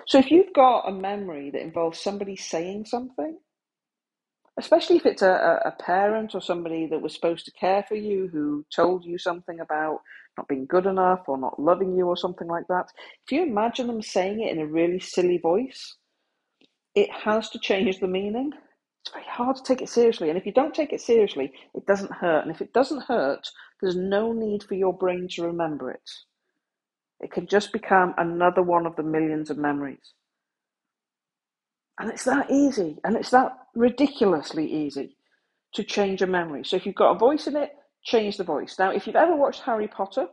So 0.08 0.20
if 0.20 0.32
you've 0.32 0.54
got 0.54 0.90
a 0.90 0.92
memory 0.92 1.52
that 1.52 1.62
involves 1.62 2.00
somebody 2.00 2.36
saying 2.36 2.86
something, 2.86 3.38
especially 4.60 4.98
if 4.98 5.06
it's 5.06 5.22
a, 5.22 5.62
a 5.66 5.72
parent 5.84 6.36
or 6.36 6.42
somebody 6.42 6.88
that 6.88 7.02
was 7.02 7.14
supposed 7.14 7.46
to 7.46 7.52
care 7.52 7.84
for 7.88 7.96
you 7.96 8.30
who 8.32 8.66
told 8.76 9.06
you 9.06 9.18
something 9.18 9.60
about 9.60 10.00
not 10.38 10.48
being 10.48 10.66
good 10.66 10.86
enough 10.86 11.22
or 11.28 11.38
not 11.38 11.60
loving 11.60 11.96
you 11.96 12.08
or 12.08 12.18
something 12.18 12.48
like 12.48 12.68
that. 12.68 12.88
If 13.26 13.32
you 13.32 13.44
imagine 13.44 13.88
them 13.88 14.02
saying 14.02 14.42
it 14.42 14.52
in 14.52 14.60
a 14.60 14.68
really 14.68 15.00
silly 15.00 15.38
voice, 15.38 15.98
it 16.96 17.10
has 17.12 17.50
to 17.52 17.60
change 17.60 18.00
the 18.00 18.08
meaning. 18.08 18.52
It's 19.04 19.12
very 19.12 19.26
hard 19.26 19.58
to 19.58 19.64
take 19.64 19.82
it 19.82 19.90
seriously. 19.90 20.30
And 20.30 20.38
if 20.38 20.46
you 20.46 20.54
don't 20.54 20.74
take 20.74 20.94
it 20.94 21.02
seriously, 21.02 21.52
it 21.76 21.86
doesn't 21.86 22.12
hurt. 22.12 22.44
And 22.44 22.52
if 22.52 22.62
it 22.62 22.72
doesn't 22.72 23.04
hurt, 23.04 23.50
there's 23.82 23.98
no 23.98 24.32
need 24.32 24.64
for 24.64 24.76
your 24.76 24.94
brain 24.94 25.28
to 25.32 25.44
remember 25.44 25.92
it. 25.92 26.10
It 27.20 27.32
can 27.32 27.46
just 27.48 27.74
become 27.74 28.14
another 28.18 28.62
one 28.62 28.86
of 28.86 28.96
the 28.96 29.04
millions 29.04 29.50
of 29.50 29.58
memories. 29.58 30.14
And 32.00 32.10
it's 32.10 32.24
that 32.24 32.50
easy, 32.50 32.98
and 33.04 33.16
it's 33.16 33.30
that 33.32 33.58
ridiculously 33.76 34.72
easy 34.72 35.18
to 35.74 35.84
change 35.84 36.22
a 36.22 36.28
memory. 36.28 36.64
So 36.64 36.76
if 36.78 36.86
you've 36.86 36.96
got 36.96 37.16
a 37.16 37.20
voice 37.20 37.46
in 37.48 37.58
it, 37.58 37.72
change 38.04 38.38
the 38.38 38.44
voice. 38.44 38.78
Now, 38.80 38.92
if 38.92 39.06
you've 39.06 39.16
ever 39.16 39.36
watched 39.36 39.62
Harry 39.62 39.88
Potter, 39.88 40.28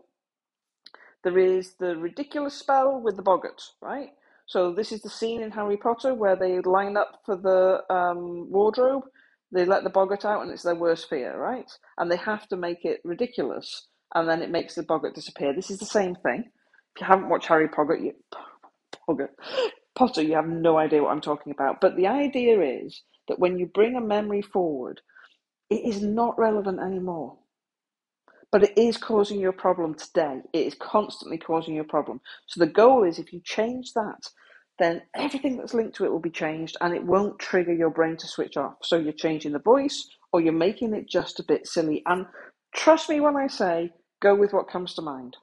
there 1.25 1.39
is 1.39 1.75
the 1.75 1.97
ridiculous 1.97 2.55
spell 2.55 3.01
with 3.01 3.17
the 3.17 3.23
boggart, 3.23 3.63
right? 3.83 4.11
So 4.51 4.73
this 4.75 4.93
is 4.93 5.03
the 5.03 5.11
scene 5.11 5.43
in 5.43 5.53
Harry 5.53 5.79
Potter 5.79 6.15
where 6.15 6.37
they 6.37 6.61
line 6.63 6.99
up 6.99 7.21
for 7.27 7.37
the 7.37 7.83
um, 7.95 8.51
wardrobe. 8.53 9.05
They 9.53 9.67
let 9.67 9.85
the 9.85 9.91
boggart 9.91 10.27
out, 10.27 10.43
and 10.43 10.53
it's 10.53 10.65
their 10.65 10.77
worst 10.77 11.09
fear, 11.11 11.39
right? 11.39 11.71
And 11.99 12.13
they 12.13 12.19
have 12.19 12.49
to 12.51 12.59
make 12.59 12.85
it 12.85 13.01
ridiculous, 13.05 13.89
and 14.17 14.29
then 14.29 14.43
it 14.43 14.51
makes 14.51 14.77
the 14.77 14.85
boggart 14.85 15.15
disappear. 15.17 15.55
This 15.55 15.71
is 15.71 15.79
the 15.81 15.87
same 15.87 16.17
thing. 16.17 16.47
If 16.97 17.03
you 17.03 17.09
haven't 17.09 17.31
watched 17.31 17.49
Harry 17.49 17.69
Potter, 17.69 17.97
you, 17.97 18.15
Potter, 19.07 19.31
Potter, 19.97 20.23
you 20.23 20.35
have 20.35 20.49
no 20.49 20.79
idea 20.79 21.03
what 21.03 21.13
I'm 21.13 21.23
talking 21.23 21.53
about. 21.53 21.81
But 21.81 21.97
the 21.97 22.09
idea 22.09 22.61
is 22.85 23.03
that 23.29 23.41
when 23.41 23.59
you 23.59 23.67
bring 23.67 23.97
a 23.97 24.03
memory 24.03 24.43
forward, 24.43 25.03
it 25.71 25.85
is 25.87 26.03
not 26.03 26.39
relevant 26.39 26.81
anymore. 26.81 27.39
But 28.53 28.65
it 28.65 28.79
is 28.79 28.97
causing 28.97 29.41
you 29.41 29.49
a 29.49 29.53
problem 29.53 29.95
today. 29.95 30.41
It 30.53 30.67
is 30.67 30.75
constantly 30.75 31.39
causing 31.39 31.75
you 31.75 31.83
a 31.83 31.85
problem. 31.85 32.21
So 32.47 32.61
the 32.61 32.73
goal 32.73 33.05
is 33.05 33.19
if 33.19 33.33
you 33.33 33.41
change 33.45 33.93
that, 33.95 34.29
then 34.79 35.03
everything 35.15 35.57
that's 35.57 35.75
linked 35.75 35.97
to 35.97 36.05
it 36.05 36.13
will 36.13 36.21
be 36.21 36.31
changed 36.31 36.77
and 36.81 36.95
it 36.95 37.05
won't 37.05 37.39
trigger 37.39 37.73
your 37.75 37.91
brain 37.91 38.17
to 38.17 38.27
switch 38.27 38.57
off. 38.57 38.75
So 38.83 38.97
you're 38.97 39.13
changing 39.13 39.53
the 39.53 39.59
voice 39.61 40.09
or 40.33 40.41
you're 40.41 40.53
making 40.53 40.95
it 40.95 41.09
just 41.09 41.39
a 41.39 41.45
bit 41.45 41.67
silly. 41.67 42.03
And 42.07 42.27
trust 42.75 43.09
me 43.09 43.21
when 43.21 43.37
I 43.37 43.47
say, 43.47 43.93
go 44.21 44.35
with 44.35 44.53
what 44.53 44.71
comes 44.71 44.95
to 44.95 45.03
mind. 45.03 45.37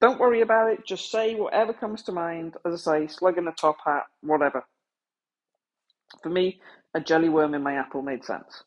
Don't 0.00 0.20
worry 0.20 0.42
about 0.42 0.72
it. 0.72 0.86
Just 0.86 1.10
say 1.10 1.34
whatever 1.34 1.72
comes 1.72 2.02
to 2.04 2.12
mind. 2.12 2.54
As 2.66 2.86
I 2.86 3.00
say, 3.00 3.06
slug 3.08 3.38
in 3.38 3.48
a 3.48 3.52
top 3.52 3.78
hat, 3.84 4.04
whatever. 4.20 4.64
For 6.22 6.28
me, 6.30 6.60
a 6.94 7.00
jelly 7.00 7.28
worm 7.30 7.54
in 7.54 7.62
my 7.62 7.74
apple 7.74 8.02
made 8.02 8.24
sense. 8.24 8.64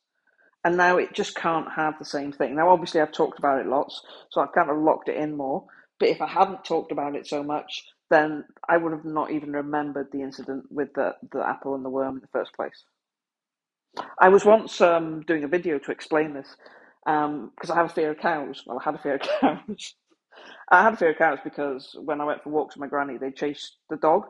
And 0.63 0.78
now 0.78 0.98
it 0.98 1.13
just 1.13 1.36
can't 1.36 1.72
have 1.72 1.98
the 2.00 2.06
same 2.06 2.32
thing. 2.32 2.56
Now, 2.56 2.69
obviously, 2.69 3.02
I've 3.02 3.13
talked 3.13 3.39
about 3.39 3.62
it 3.62 3.67
lots, 3.67 4.02
so 4.30 4.41
I've 4.41 4.54
kind 4.54 4.69
of 4.69 4.78
locked 4.78 5.10
it 5.10 5.15
in 5.17 5.38
more. 5.38 5.65
But 6.00 6.10
if 6.10 6.22
I 6.22 6.28
hadn't 6.28 6.65
talked 6.65 6.91
about 6.91 7.15
it 7.15 7.28
so 7.28 7.43
much, 7.43 7.86
then 8.10 8.45
I 8.67 8.78
would 8.78 8.91
have 8.91 9.06
not 9.06 9.32
even 9.32 9.54
remembered 9.54 10.10
the 10.12 10.22
incident 10.22 10.65
with 10.72 10.93
the, 10.95 11.15
the 11.32 11.48
apple 11.48 11.76
and 11.76 11.86
the 11.86 11.89
worm 11.89 12.15
in 12.15 12.22
the 12.22 12.28
first 12.28 12.54
place. 12.54 12.84
I 14.19 14.30
was 14.30 14.45
once 14.45 14.82
um, 14.82 15.22
doing 15.22 15.43
a 15.43 15.48
video 15.48 15.80
to 15.80 15.91
explain 15.91 16.34
this 16.34 16.56
because 17.06 17.69
um, 17.69 17.72
I 17.72 17.76
have 17.76 17.88
a 17.88 17.93
fear 17.93 18.12
of 18.12 18.19
cows. 18.19 18.63
Well, 18.65 18.80
I 18.80 18.84
had 18.84 18.95
a 18.95 19.00
fear 19.00 19.15
of 19.15 19.22
cows. 19.41 19.95
I 20.69 20.84
had 20.84 20.93
a 20.93 20.98
fear 20.98 21.12
of 21.12 21.17
cows 21.17 21.39
because 21.43 21.95
when 22.02 22.22
I 22.22 22.26
went 22.26 22.43
for 22.43 22.50
walks 22.50 22.76
with 22.76 22.82
my 22.82 22.88
granny, 22.88 23.17
they 23.17 23.32
chased 23.32 23.78
the 23.89 23.98
dog, 23.98 24.26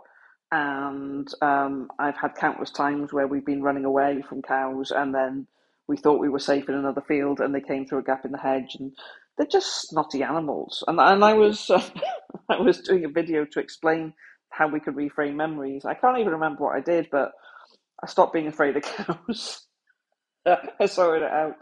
and 0.51 1.27
um, 1.41 1.89
I've 1.99 2.17
had 2.17 2.35
countless 2.35 2.71
times 2.71 3.13
where 3.13 3.27
we've 3.27 3.45
been 3.45 3.63
running 3.63 3.85
away 3.85 4.23
from 4.27 4.41
cows, 4.41 4.91
and 4.91 5.13
then 5.13 5.47
we 5.89 5.97
thought 5.97 6.21
we 6.21 6.29
were 6.29 6.39
safe 6.39 6.69
in 6.69 6.75
another 6.75 7.01
field, 7.01 7.41
and 7.41 7.53
they 7.53 7.61
came 7.61 7.85
through 7.85 7.99
a 7.99 8.03
gap 8.03 8.25
in 8.25 8.31
the 8.31 8.37
hedge, 8.37 8.77
and 8.79 8.93
they're 9.37 9.47
just 9.47 9.89
snotty 9.89 10.23
animals. 10.23 10.83
And 10.87 10.99
and 11.01 11.25
I 11.25 11.33
was 11.33 11.69
uh, 11.69 11.83
I 12.49 12.61
was 12.61 12.79
doing 12.81 13.05
a 13.05 13.09
video 13.09 13.45
to 13.45 13.59
explain 13.59 14.13
how 14.51 14.69
we 14.69 14.79
could 14.79 14.95
reframe 14.95 15.35
memories. 15.35 15.85
I 15.85 15.95
can't 15.95 16.19
even 16.19 16.33
remember 16.33 16.63
what 16.63 16.77
I 16.77 16.81
did, 16.81 17.09
but 17.11 17.33
I 18.03 18.07
stopped 18.07 18.33
being 18.33 18.47
afraid 18.47 18.77
of 18.77 18.83
cows. 18.85 19.65
I 20.45 20.85
sorted 20.87 21.23
it 21.23 21.31
out. 21.31 21.55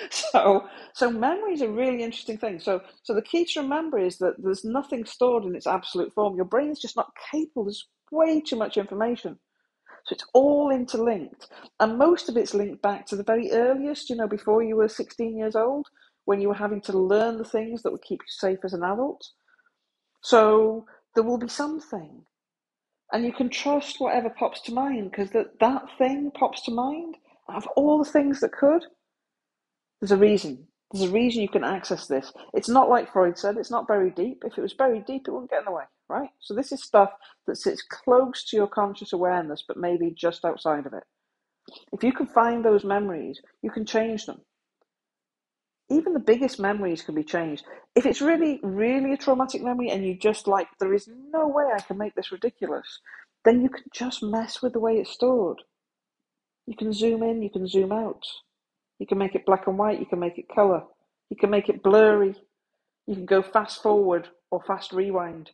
so, 0.10 0.68
so 0.94 1.10
memory 1.10 1.54
is 1.54 1.62
a 1.62 1.68
really 1.68 2.02
interesting 2.02 2.38
thing. 2.38 2.60
So, 2.60 2.82
so 3.02 3.14
the 3.14 3.22
key 3.22 3.46
to 3.46 3.62
remember 3.62 3.98
is 3.98 4.18
that 4.18 4.34
there's 4.38 4.64
nothing 4.64 5.04
stored 5.06 5.44
in 5.44 5.56
its 5.56 5.66
absolute 5.66 6.12
form. 6.14 6.36
Your 6.36 6.44
brain 6.44 6.70
is 6.70 6.80
just 6.80 6.96
not 6.96 7.10
capable. 7.32 7.64
There's 7.64 7.88
way 8.12 8.40
too 8.40 8.56
much 8.56 8.76
information. 8.76 9.38
So 10.06 10.14
it's 10.14 10.26
all 10.34 10.70
interlinked, 10.70 11.48
and 11.80 11.98
most 11.98 12.28
of 12.28 12.36
it's 12.36 12.54
linked 12.54 12.82
back 12.82 13.06
to 13.06 13.16
the 13.16 13.24
very 13.24 13.52
earliest. 13.52 14.10
You 14.10 14.16
know, 14.16 14.28
before 14.28 14.62
you 14.62 14.76
were 14.76 14.88
16 14.88 15.36
years 15.36 15.56
old, 15.56 15.88
when 16.26 16.40
you 16.40 16.48
were 16.48 16.54
having 16.54 16.80
to 16.82 16.98
learn 16.98 17.38
the 17.38 17.44
things 17.44 17.82
that 17.82 17.92
would 17.92 18.02
keep 18.02 18.20
you 18.20 18.28
safe 18.28 18.60
as 18.64 18.72
an 18.74 18.84
adult. 18.84 19.26
So 20.22 20.86
there 21.14 21.24
will 21.24 21.38
be 21.38 21.48
something 21.48 22.22
and 23.12 23.24
you 23.24 23.32
can 23.32 23.48
trust 23.48 24.00
whatever 24.00 24.30
pops 24.30 24.60
to 24.62 24.72
mind 24.72 25.10
because 25.10 25.30
that, 25.30 25.58
that 25.60 25.84
thing 25.98 26.30
pops 26.32 26.62
to 26.64 26.72
mind 26.72 27.16
of 27.48 27.66
all 27.76 27.98
the 27.98 28.10
things 28.10 28.40
that 28.40 28.52
could, 28.52 28.84
there's 30.00 30.12
a 30.12 30.16
reason. 30.16 30.66
There's 30.92 31.10
a 31.10 31.12
reason 31.14 31.42
you 31.42 31.48
can 31.48 31.64
access 31.64 32.06
this. 32.06 32.32
It's 32.54 32.68
not 32.68 32.88
like 32.88 33.12
Freud 33.12 33.38
said, 33.38 33.56
it's 33.56 33.70
not 33.70 33.88
buried 33.88 34.16
deep. 34.16 34.42
If 34.44 34.58
it 34.58 34.62
was 34.62 34.74
buried 34.74 35.06
deep, 35.06 35.26
it 35.26 35.30
wouldn't 35.30 35.50
get 35.50 35.60
in 35.60 35.66
the 35.66 35.72
way, 35.72 35.84
right? 36.08 36.30
So 36.40 36.54
this 36.54 36.72
is 36.72 36.82
stuff 36.82 37.10
that 37.46 37.56
sits 37.56 37.82
close 37.82 38.44
to 38.44 38.56
your 38.56 38.66
conscious 38.66 39.12
awareness, 39.12 39.64
but 39.66 39.76
maybe 39.76 40.10
just 40.10 40.44
outside 40.44 40.86
of 40.86 40.92
it. 40.92 41.04
If 41.92 42.02
you 42.02 42.12
can 42.12 42.26
find 42.26 42.64
those 42.64 42.84
memories, 42.84 43.40
you 43.62 43.70
can 43.70 43.86
change 43.86 44.26
them. 44.26 44.40
Even 45.88 46.14
the 46.14 46.20
biggest 46.20 46.58
memories 46.58 47.02
can 47.02 47.14
be 47.14 47.22
changed. 47.22 47.64
If 47.94 48.06
it's 48.06 48.20
really, 48.20 48.58
really 48.62 49.12
a 49.12 49.16
traumatic 49.16 49.62
memory 49.62 49.90
and 49.90 50.04
you 50.04 50.16
just 50.16 50.48
like, 50.48 50.68
there 50.80 50.94
is 50.94 51.08
no 51.32 51.46
way 51.46 51.64
I 51.74 51.80
can 51.80 51.96
make 51.96 52.14
this 52.14 52.32
ridiculous, 52.32 53.00
then 53.44 53.62
you 53.62 53.68
can 53.68 53.84
just 53.92 54.22
mess 54.22 54.60
with 54.60 54.72
the 54.72 54.80
way 54.80 54.94
it's 54.94 55.12
stored. 55.12 55.62
You 56.66 56.76
can 56.76 56.92
zoom 56.92 57.22
in, 57.22 57.42
you 57.42 57.50
can 57.50 57.68
zoom 57.68 57.92
out. 57.92 58.24
You 58.98 59.06
can 59.06 59.18
make 59.18 59.36
it 59.36 59.46
black 59.46 59.68
and 59.68 59.78
white, 59.78 60.00
you 60.00 60.06
can 60.06 60.18
make 60.18 60.38
it 60.38 60.48
colour. 60.52 60.82
You 61.30 61.36
can 61.36 61.50
make 61.50 61.68
it 61.68 61.82
blurry. 61.82 62.34
You 63.06 63.14
can 63.14 63.26
go 63.26 63.42
fast 63.42 63.82
forward 63.82 64.28
or 64.50 64.62
fast 64.66 64.92
rewind. 64.92 65.50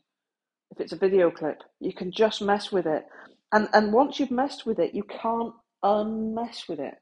If 0.72 0.80
it's 0.80 0.92
a 0.92 0.96
video 0.96 1.30
clip, 1.30 1.62
you 1.80 1.92
can 1.92 2.10
just 2.10 2.42
mess 2.42 2.72
with 2.72 2.86
it. 2.86 3.06
And, 3.52 3.68
and 3.72 3.92
once 3.92 4.18
you've 4.18 4.30
messed 4.30 4.66
with 4.66 4.78
it, 4.78 4.94
you 4.94 5.04
can't 5.04 5.52
unmess 5.82 6.64
with 6.68 6.80
it. 6.80 6.94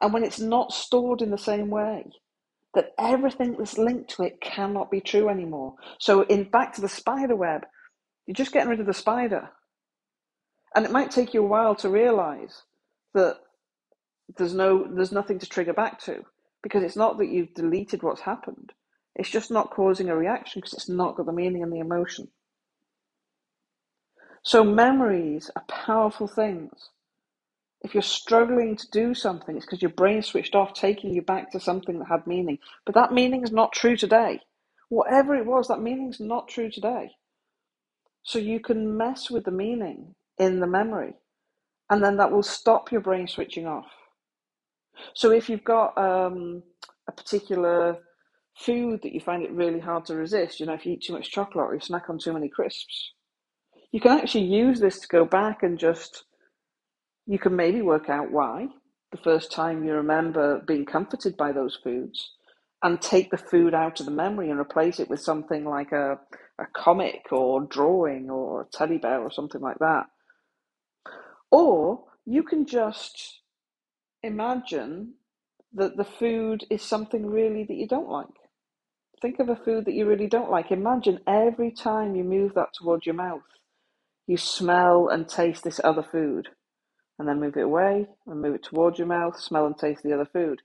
And 0.00 0.12
when 0.12 0.24
it's 0.24 0.40
not 0.40 0.72
stored 0.72 1.22
in 1.22 1.30
the 1.30 1.38
same 1.38 1.70
way, 1.70 2.06
that 2.74 2.92
everything 2.98 3.56
that's 3.58 3.78
linked 3.78 4.10
to 4.16 4.22
it 4.22 4.40
cannot 4.40 4.90
be 4.90 5.00
true 5.00 5.28
anymore. 5.28 5.74
So, 6.00 6.22
in 6.22 6.44
back 6.44 6.74
to 6.74 6.80
the 6.80 6.88
spider 6.88 7.36
web, 7.36 7.66
you're 8.26 8.34
just 8.34 8.52
getting 8.52 8.70
rid 8.70 8.80
of 8.80 8.86
the 8.86 8.94
spider. 8.94 9.50
And 10.74 10.86
it 10.86 10.90
might 10.90 11.10
take 11.10 11.34
you 11.34 11.44
a 11.44 11.46
while 11.46 11.74
to 11.76 11.90
realize 11.90 12.62
that 13.14 13.36
there's 14.36 14.54
no 14.54 14.86
there's 14.90 15.12
nothing 15.12 15.38
to 15.38 15.48
trigger 15.48 15.72
back 15.72 16.00
to 16.00 16.24
because 16.62 16.82
it's 16.82 16.96
not 16.96 17.18
that 17.18 17.28
you've 17.28 17.54
deleted 17.54 18.02
what's 18.02 18.22
happened 18.22 18.72
it's 19.16 19.30
just 19.30 19.50
not 19.50 19.70
causing 19.70 20.08
a 20.08 20.16
reaction 20.16 20.60
because 20.60 20.72
it's 20.72 20.88
not 20.88 21.16
got 21.16 21.26
the 21.26 21.32
meaning 21.32 21.62
and 21.62 21.72
the 21.72 21.80
emotion 21.80 22.28
so 24.42 24.64
memories 24.64 25.50
are 25.56 25.64
powerful 25.68 26.28
things. 26.28 26.90
If 27.82 27.94
you're 27.94 28.02
struggling 28.02 28.76
to 28.76 28.90
do 28.92 29.14
something 29.14 29.56
it's 29.56 29.66
because 29.66 29.82
your 29.82 29.90
brain 29.92 30.22
switched 30.22 30.54
off 30.54 30.74
taking 30.74 31.14
you 31.14 31.22
back 31.22 31.50
to 31.52 31.60
something 31.60 31.98
that 31.98 32.08
had 32.08 32.26
meaning. 32.26 32.58
But 32.86 32.94
that 32.94 33.12
meaning 33.12 33.42
is 33.42 33.52
not 33.52 33.72
true 33.72 33.96
today. 33.96 34.40
Whatever 34.88 35.34
it 35.34 35.46
was 35.46 35.68
that 35.68 35.80
meaning's 35.82 36.20
not 36.20 36.48
true 36.48 36.70
today. 36.70 37.12
So 38.24 38.38
you 38.38 38.60
can 38.60 38.96
mess 38.96 39.30
with 39.30 39.44
the 39.44 39.50
meaning 39.50 40.14
in 40.38 40.60
the 40.60 40.66
memory 40.66 41.14
and 41.90 42.02
then 42.02 42.16
that 42.16 42.32
will 42.32 42.42
stop 42.42 42.92
your 42.92 43.00
brain 43.00 43.28
switching 43.28 43.66
off. 43.66 43.86
So 45.14 45.30
if 45.30 45.48
you've 45.48 45.64
got 45.64 45.96
um, 45.98 46.62
a 47.08 47.12
particular 47.12 47.98
food 48.58 49.00
that 49.02 49.12
you 49.12 49.20
find 49.20 49.42
it 49.42 49.52
really 49.52 49.80
hard 49.80 50.06
to 50.06 50.16
resist, 50.16 50.60
you 50.60 50.66
know, 50.66 50.74
if 50.74 50.86
you 50.86 50.94
eat 50.94 51.02
too 51.02 51.12
much 51.14 51.30
chocolate 51.30 51.66
or 51.66 51.74
you 51.74 51.80
snack 51.80 52.10
on 52.10 52.18
too 52.18 52.32
many 52.32 52.48
crisps, 52.48 53.12
you 53.92 54.00
can 54.00 54.18
actually 54.18 54.44
use 54.44 54.80
this 54.80 55.00
to 55.00 55.08
go 55.08 55.24
back 55.24 55.62
and 55.62 55.78
just, 55.78 56.24
you 57.26 57.38
can 57.38 57.54
maybe 57.56 57.82
work 57.82 58.10
out 58.10 58.32
why 58.32 58.68
the 59.12 59.18
first 59.18 59.52
time 59.52 59.84
you 59.84 59.92
remember 59.92 60.60
being 60.66 60.86
comforted 60.86 61.36
by 61.36 61.52
those 61.52 61.78
foods 61.84 62.30
and 62.82 63.00
take 63.00 63.30
the 63.30 63.38
food 63.38 63.74
out 63.74 64.00
of 64.00 64.06
the 64.06 64.12
memory 64.12 64.50
and 64.50 64.58
replace 64.58 65.00
it 65.00 65.10
with 65.10 65.20
something 65.20 65.64
like 65.64 65.92
a, 65.92 66.18
a 66.58 66.66
comic 66.74 67.26
or 67.32 67.62
drawing 67.66 68.30
or 68.30 68.62
a 68.62 68.66
teddy 68.66 68.98
bear 68.98 69.20
or 69.20 69.30
something 69.30 69.60
like 69.60 69.78
that 69.78 70.06
or 71.52 72.04
you 72.24 72.42
can 72.42 72.66
just 72.66 73.42
imagine 74.22 75.14
that 75.74 75.96
the 75.96 76.04
food 76.04 76.64
is 76.70 76.82
something 76.82 77.26
really 77.26 77.64
that 77.64 77.74
you 77.76 77.86
don't 77.86 78.08
like. 78.08 78.28
Think 79.20 79.38
of 79.38 79.48
a 79.48 79.56
food 79.56 79.84
that 79.84 79.94
you 79.94 80.06
really 80.06 80.26
don't 80.26 80.50
like. 80.50 80.72
Imagine 80.72 81.20
every 81.26 81.70
time 81.70 82.16
you 82.16 82.24
move 82.24 82.54
that 82.54 82.74
towards 82.74 83.06
your 83.06 83.14
mouth, 83.14 83.42
you 84.26 84.36
smell 84.36 85.08
and 85.08 85.28
taste 85.28 85.64
this 85.64 85.80
other 85.84 86.02
food. 86.04 86.48
And 87.18 87.28
then 87.28 87.40
move 87.40 87.56
it 87.56 87.62
away 87.64 88.08
and 88.26 88.42
move 88.42 88.56
it 88.56 88.64
towards 88.64 88.98
your 88.98 89.08
mouth, 89.08 89.40
smell 89.40 89.66
and 89.66 89.78
taste 89.78 90.02
the 90.02 90.14
other 90.14 90.28
food. 90.32 90.60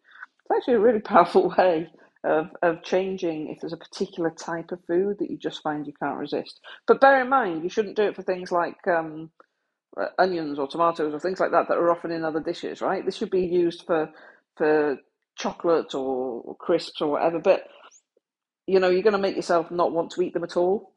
It's 0.46 0.58
actually 0.58 0.76
a 0.76 0.80
really 0.80 1.00
powerful 1.02 1.54
way 1.58 1.90
of, 2.24 2.50
of 2.64 2.84
changing 2.84 3.50
if 3.50 3.60
there's 3.62 3.74
a 3.74 3.78
particular 3.78 4.32
type 4.32 4.72
of 4.72 4.80
food 4.88 5.18
that 5.20 5.32
you 5.32 5.38
just 5.38 5.64
find 5.64 5.88
you 5.88 5.94
can't 6.02 6.18
resist. 6.20 6.60
But 6.88 7.02
bear 7.02 7.22
in 7.22 7.30
mind, 7.30 7.64
you 7.64 7.70
shouldn't 7.70 7.98
do 7.98 8.04
it 8.04 8.16
for 8.16 8.24
things 8.24 8.52
like 8.52 8.78
um, 8.88 9.32
uh, 10.00 10.08
onions 10.20 10.60
or 10.60 10.68
tomatoes 10.68 11.14
or 11.14 11.20
things 11.20 11.40
like 11.40 11.52
that 11.52 11.68
that 11.70 11.78
are 11.78 11.92
often 11.92 12.12
in 12.12 12.26
other 12.26 12.42
dishes, 12.42 12.82
right? 12.82 13.06
This 13.06 13.18
should 13.18 13.32
be 13.32 13.46
used 13.46 13.84
for 13.86 14.10
for 14.58 14.98
chocolate 15.38 15.96
or, 15.96 16.42
or 16.44 16.56
crisps 16.58 17.02
or 17.02 17.12
whatever, 17.12 17.40
but 17.40 17.64
you 18.68 18.80
know, 18.80 18.90
you're 18.90 19.04
going 19.04 19.14
to 19.14 19.20
make 19.20 19.36
yourself 19.36 19.72
not 19.72 19.92
want 19.92 20.12
to 20.12 20.22
eat 20.22 20.34
them 20.34 20.44
at 20.44 20.58
all. 20.58 20.94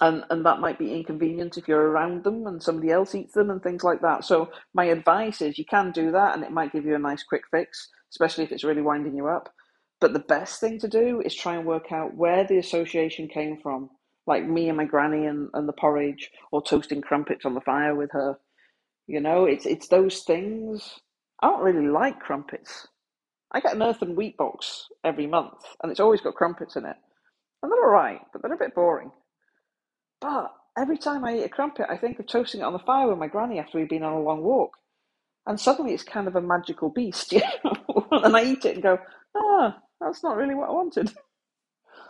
And, 0.00 0.24
and 0.30 0.46
that 0.46 0.60
might 0.60 0.78
be 0.78 0.94
inconvenient 0.94 1.58
if 1.58 1.66
you're 1.66 1.90
around 1.90 2.24
them 2.24 2.46
and 2.46 2.62
somebody 2.62 2.90
else 2.92 3.14
eats 3.14 3.34
them 3.34 3.50
and 3.50 3.62
things 3.62 3.82
like 3.82 4.00
that. 4.02 4.24
So 4.24 4.50
my 4.74 4.84
advice 4.86 5.40
is 5.42 5.58
you 5.58 5.64
can 5.64 5.90
do 5.90 6.12
that 6.12 6.34
and 6.34 6.44
it 6.44 6.52
might 6.52 6.72
give 6.72 6.84
you 6.84 6.94
a 6.94 7.00
nice 7.00 7.24
quick 7.24 7.42
fix, 7.50 7.88
especially 8.12 8.44
if 8.44 8.52
it's 8.52 8.64
really 8.64 8.82
winding 8.82 9.16
you 9.16 9.26
up. 9.28 9.52
But 10.00 10.12
the 10.12 10.20
best 10.20 10.60
thing 10.60 10.78
to 10.80 10.88
do 10.88 11.20
is 11.24 11.34
try 11.34 11.56
and 11.56 11.66
work 11.66 11.90
out 11.90 12.14
where 12.14 12.44
the 12.46 12.58
association 12.58 13.28
came 13.28 13.58
from, 13.60 13.90
like 14.26 14.46
me 14.46 14.68
and 14.68 14.76
my 14.76 14.84
granny 14.84 15.26
and, 15.26 15.48
and 15.54 15.68
the 15.68 15.72
porridge, 15.72 16.30
or 16.52 16.62
toasting 16.62 17.00
crumpets 17.02 17.44
on 17.44 17.54
the 17.54 17.60
fire 17.60 17.96
with 17.96 18.12
her. 18.12 18.38
You 19.08 19.20
know, 19.20 19.46
it's 19.46 19.66
it's 19.66 19.88
those 19.88 20.20
things. 20.20 21.00
I 21.42 21.48
don't 21.48 21.62
really 21.62 21.88
like 21.88 22.20
crumpets. 22.20 22.86
I 23.52 23.60
get 23.60 23.74
an 23.74 23.82
earth 23.82 24.02
and 24.02 24.16
wheat 24.16 24.36
box 24.36 24.86
every 25.04 25.26
month, 25.26 25.54
and 25.82 25.90
it's 25.90 26.00
always 26.00 26.20
got 26.20 26.34
crumpets 26.34 26.76
in 26.76 26.84
it. 26.84 26.96
And 27.62 27.72
they're 27.72 27.84
all 27.84 27.90
right, 27.90 28.20
but 28.32 28.42
they're 28.42 28.54
a 28.54 28.58
bit 28.58 28.74
boring. 28.74 29.10
But 30.20 30.54
every 30.76 30.98
time 30.98 31.24
I 31.24 31.38
eat 31.38 31.44
a 31.44 31.48
crumpet, 31.48 31.86
I 31.90 31.96
think 31.96 32.18
of 32.18 32.26
toasting 32.26 32.60
it 32.60 32.64
on 32.64 32.72
the 32.72 32.78
fire 32.80 33.08
with 33.08 33.18
my 33.18 33.28
granny 33.28 33.58
after 33.58 33.78
we've 33.78 33.88
been 33.88 34.02
on 34.02 34.14
a 34.14 34.20
long 34.20 34.42
walk. 34.42 34.72
And 35.46 35.58
suddenly 35.60 35.94
it's 35.94 36.02
kind 36.02 36.28
of 36.28 36.36
a 36.36 36.42
magical 36.42 36.90
beast, 36.90 37.32
you 37.34 37.40
know? 37.64 38.06
and 38.12 38.36
I 38.36 38.44
eat 38.44 38.64
it 38.64 38.74
and 38.74 38.82
go, 38.82 38.98
ah, 39.36 39.78
that's 40.00 40.22
not 40.22 40.36
really 40.36 40.54
what 40.54 40.68
I 40.68 40.72
wanted. 40.72 41.12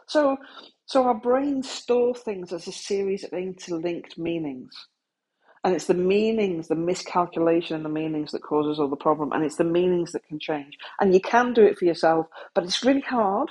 So, 0.08 0.38
so 0.86 1.04
our 1.04 1.14
brains 1.14 1.70
store 1.70 2.14
things 2.14 2.52
as 2.52 2.66
a 2.66 2.72
series 2.72 3.24
of 3.24 3.32
interlinked 3.32 4.18
meanings. 4.18 4.72
And 5.64 5.74
it's 5.74 5.86
the 5.86 5.94
meanings, 5.94 6.68
the 6.68 6.76
miscalculation 6.76 7.76
in 7.76 7.82
the 7.82 7.88
meanings 7.88 8.32
that 8.32 8.42
causes 8.42 8.80
all 8.80 8.88
the 8.88 8.96
problem. 8.96 9.32
And 9.32 9.44
it's 9.44 9.56
the 9.56 9.64
meanings 9.64 10.12
that 10.12 10.24
can 10.26 10.38
change. 10.38 10.78
And 11.00 11.12
you 11.14 11.20
can 11.20 11.52
do 11.52 11.64
it 11.64 11.78
for 11.78 11.84
yourself, 11.84 12.26
but 12.54 12.64
it's 12.64 12.84
really 12.84 13.02
hard. 13.02 13.50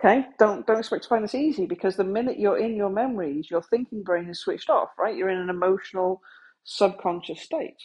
Okay, 0.00 0.26
don't 0.38 0.66
don't 0.66 0.78
expect 0.80 1.04
to 1.04 1.10
find 1.10 1.24
this 1.24 1.34
easy 1.34 1.66
because 1.66 1.96
the 1.96 2.04
minute 2.04 2.38
you're 2.38 2.58
in 2.58 2.76
your 2.76 2.90
memories, 2.90 3.48
your 3.50 3.62
thinking 3.62 4.02
brain 4.04 4.28
is 4.30 4.40
switched 4.40 4.70
off. 4.70 4.90
Right, 4.98 5.16
you're 5.16 5.30
in 5.30 5.38
an 5.38 5.50
emotional, 5.50 6.22
subconscious 6.64 7.42
state. 7.42 7.76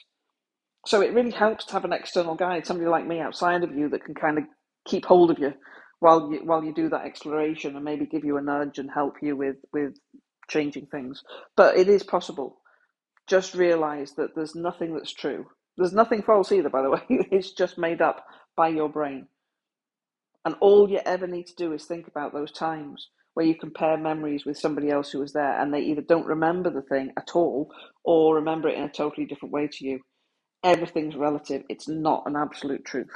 So 0.88 1.02
it 1.02 1.13
really 1.13 1.32
helps 1.32 1.65
to 1.65 1.74
have 1.74 1.86
an 1.86 1.93
external 1.93 2.36
guide, 2.36 2.65
somebody 2.67 2.89
like 2.89 3.08
me 3.08 3.19
outside 3.21 3.63
of 3.63 3.76
you 3.76 3.89
that 3.89 4.06
can 4.06 4.15
kind 4.15 4.39
of 4.39 4.45
keep 4.88 5.06
hold 5.06 5.32
of 5.32 5.39
you 5.39 5.54
while 6.00 6.32
you 6.32 6.41
while 6.45 6.63
you 6.63 6.74
do 6.74 6.89
that 6.89 7.06
exploration 7.06 7.76
and 7.76 7.86
maybe 7.86 8.06
give 8.08 8.26
you 8.26 8.38
a 8.38 8.41
nudge 8.43 8.80
and 8.80 8.89
help 8.91 9.15
you 9.21 9.38
with 9.38 9.58
with 9.74 9.93
changing 10.50 10.88
things. 10.88 11.24
But 11.58 11.78
it 11.78 11.89
is 11.89 12.04
possible. 12.04 12.62
Just 13.28 13.56
realize 13.56 14.13
that 14.17 14.36
there's 14.36 14.56
nothing 14.56 14.93
that's 14.95 15.13
true. 15.13 15.47
There's 15.78 15.93
nothing 15.93 16.24
false 16.24 16.52
either, 16.52 16.69
by 16.69 16.84
the 16.84 16.91
way. 16.91 17.04
it's 17.10 17.54
just 17.54 17.78
made 17.78 18.02
up 18.02 18.26
by 18.58 18.69
your 18.69 18.89
brain. 18.89 19.28
And 20.45 20.56
all 20.60 20.89
you 20.89 20.99
ever 21.06 21.27
need 21.27 21.47
to 21.47 21.56
do 21.56 21.73
is 21.73 21.86
think 21.86 22.08
about 22.08 22.34
those 22.34 22.51
times 22.51 23.10
where 23.34 23.45
you 23.45 23.56
compare 23.56 23.97
memories 23.97 24.45
with 24.45 24.58
somebody 24.58 24.89
else 24.89 25.12
who 25.12 25.19
was 25.19 25.34
there 25.34 25.60
and 25.60 25.73
they 25.73 25.82
either 25.82 26.01
don't 26.01 26.25
remember 26.25 26.69
the 26.69 26.82
thing 26.82 27.12
at 27.17 27.32
all 27.34 27.71
or 28.04 28.36
remember 28.36 28.67
it 28.67 28.77
in 28.77 28.84
a 28.84 28.89
totally 28.89 29.25
different 29.25 29.54
way 29.54 29.67
to 29.71 29.86
you. 29.86 29.99
Everything's 30.63 31.15
relative, 31.15 31.63
it's 31.69 31.88
not 31.88 32.23
an 32.25 32.36
absolute 32.36 32.84
truth. 32.86 33.12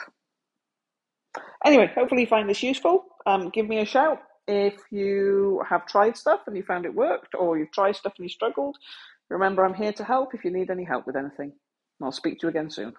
Anyway, 1.65 1.91
hopefully 1.93 2.21
you 2.21 2.27
find 2.27 2.49
this 2.49 2.63
useful. 2.63 3.05
Um, 3.25 3.49
give 3.49 3.67
me 3.67 3.79
a 3.79 3.85
shout 3.85 4.19
if 4.47 4.75
you 4.91 5.61
have 5.67 5.85
tried 5.88 6.15
stuff 6.15 6.41
and 6.47 6.55
you 6.55 6.63
found 6.63 6.85
it 6.85 6.93
worked 6.93 7.35
or 7.38 7.57
you've 7.57 7.71
tried 7.71 7.95
stuff 7.95 8.13
and 8.17 8.25
you 8.25 8.29
struggled. 8.29 8.77
Remember, 9.29 9.65
I'm 9.65 9.73
here 9.73 9.93
to 9.93 10.03
help 10.03 10.33
if 10.33 10.45
you 10.45 10.51
need 10.51 10.69
any 10.69 10.83
help 10.83 11.07
with 11.07 11.15
anything. 11.15 11.53
I'll 12.01 12.11
speak 12.11 12.39
to 12.39 12.47
you 12.47 12.49
again 12.49 12.69
soon. 12.69 12.93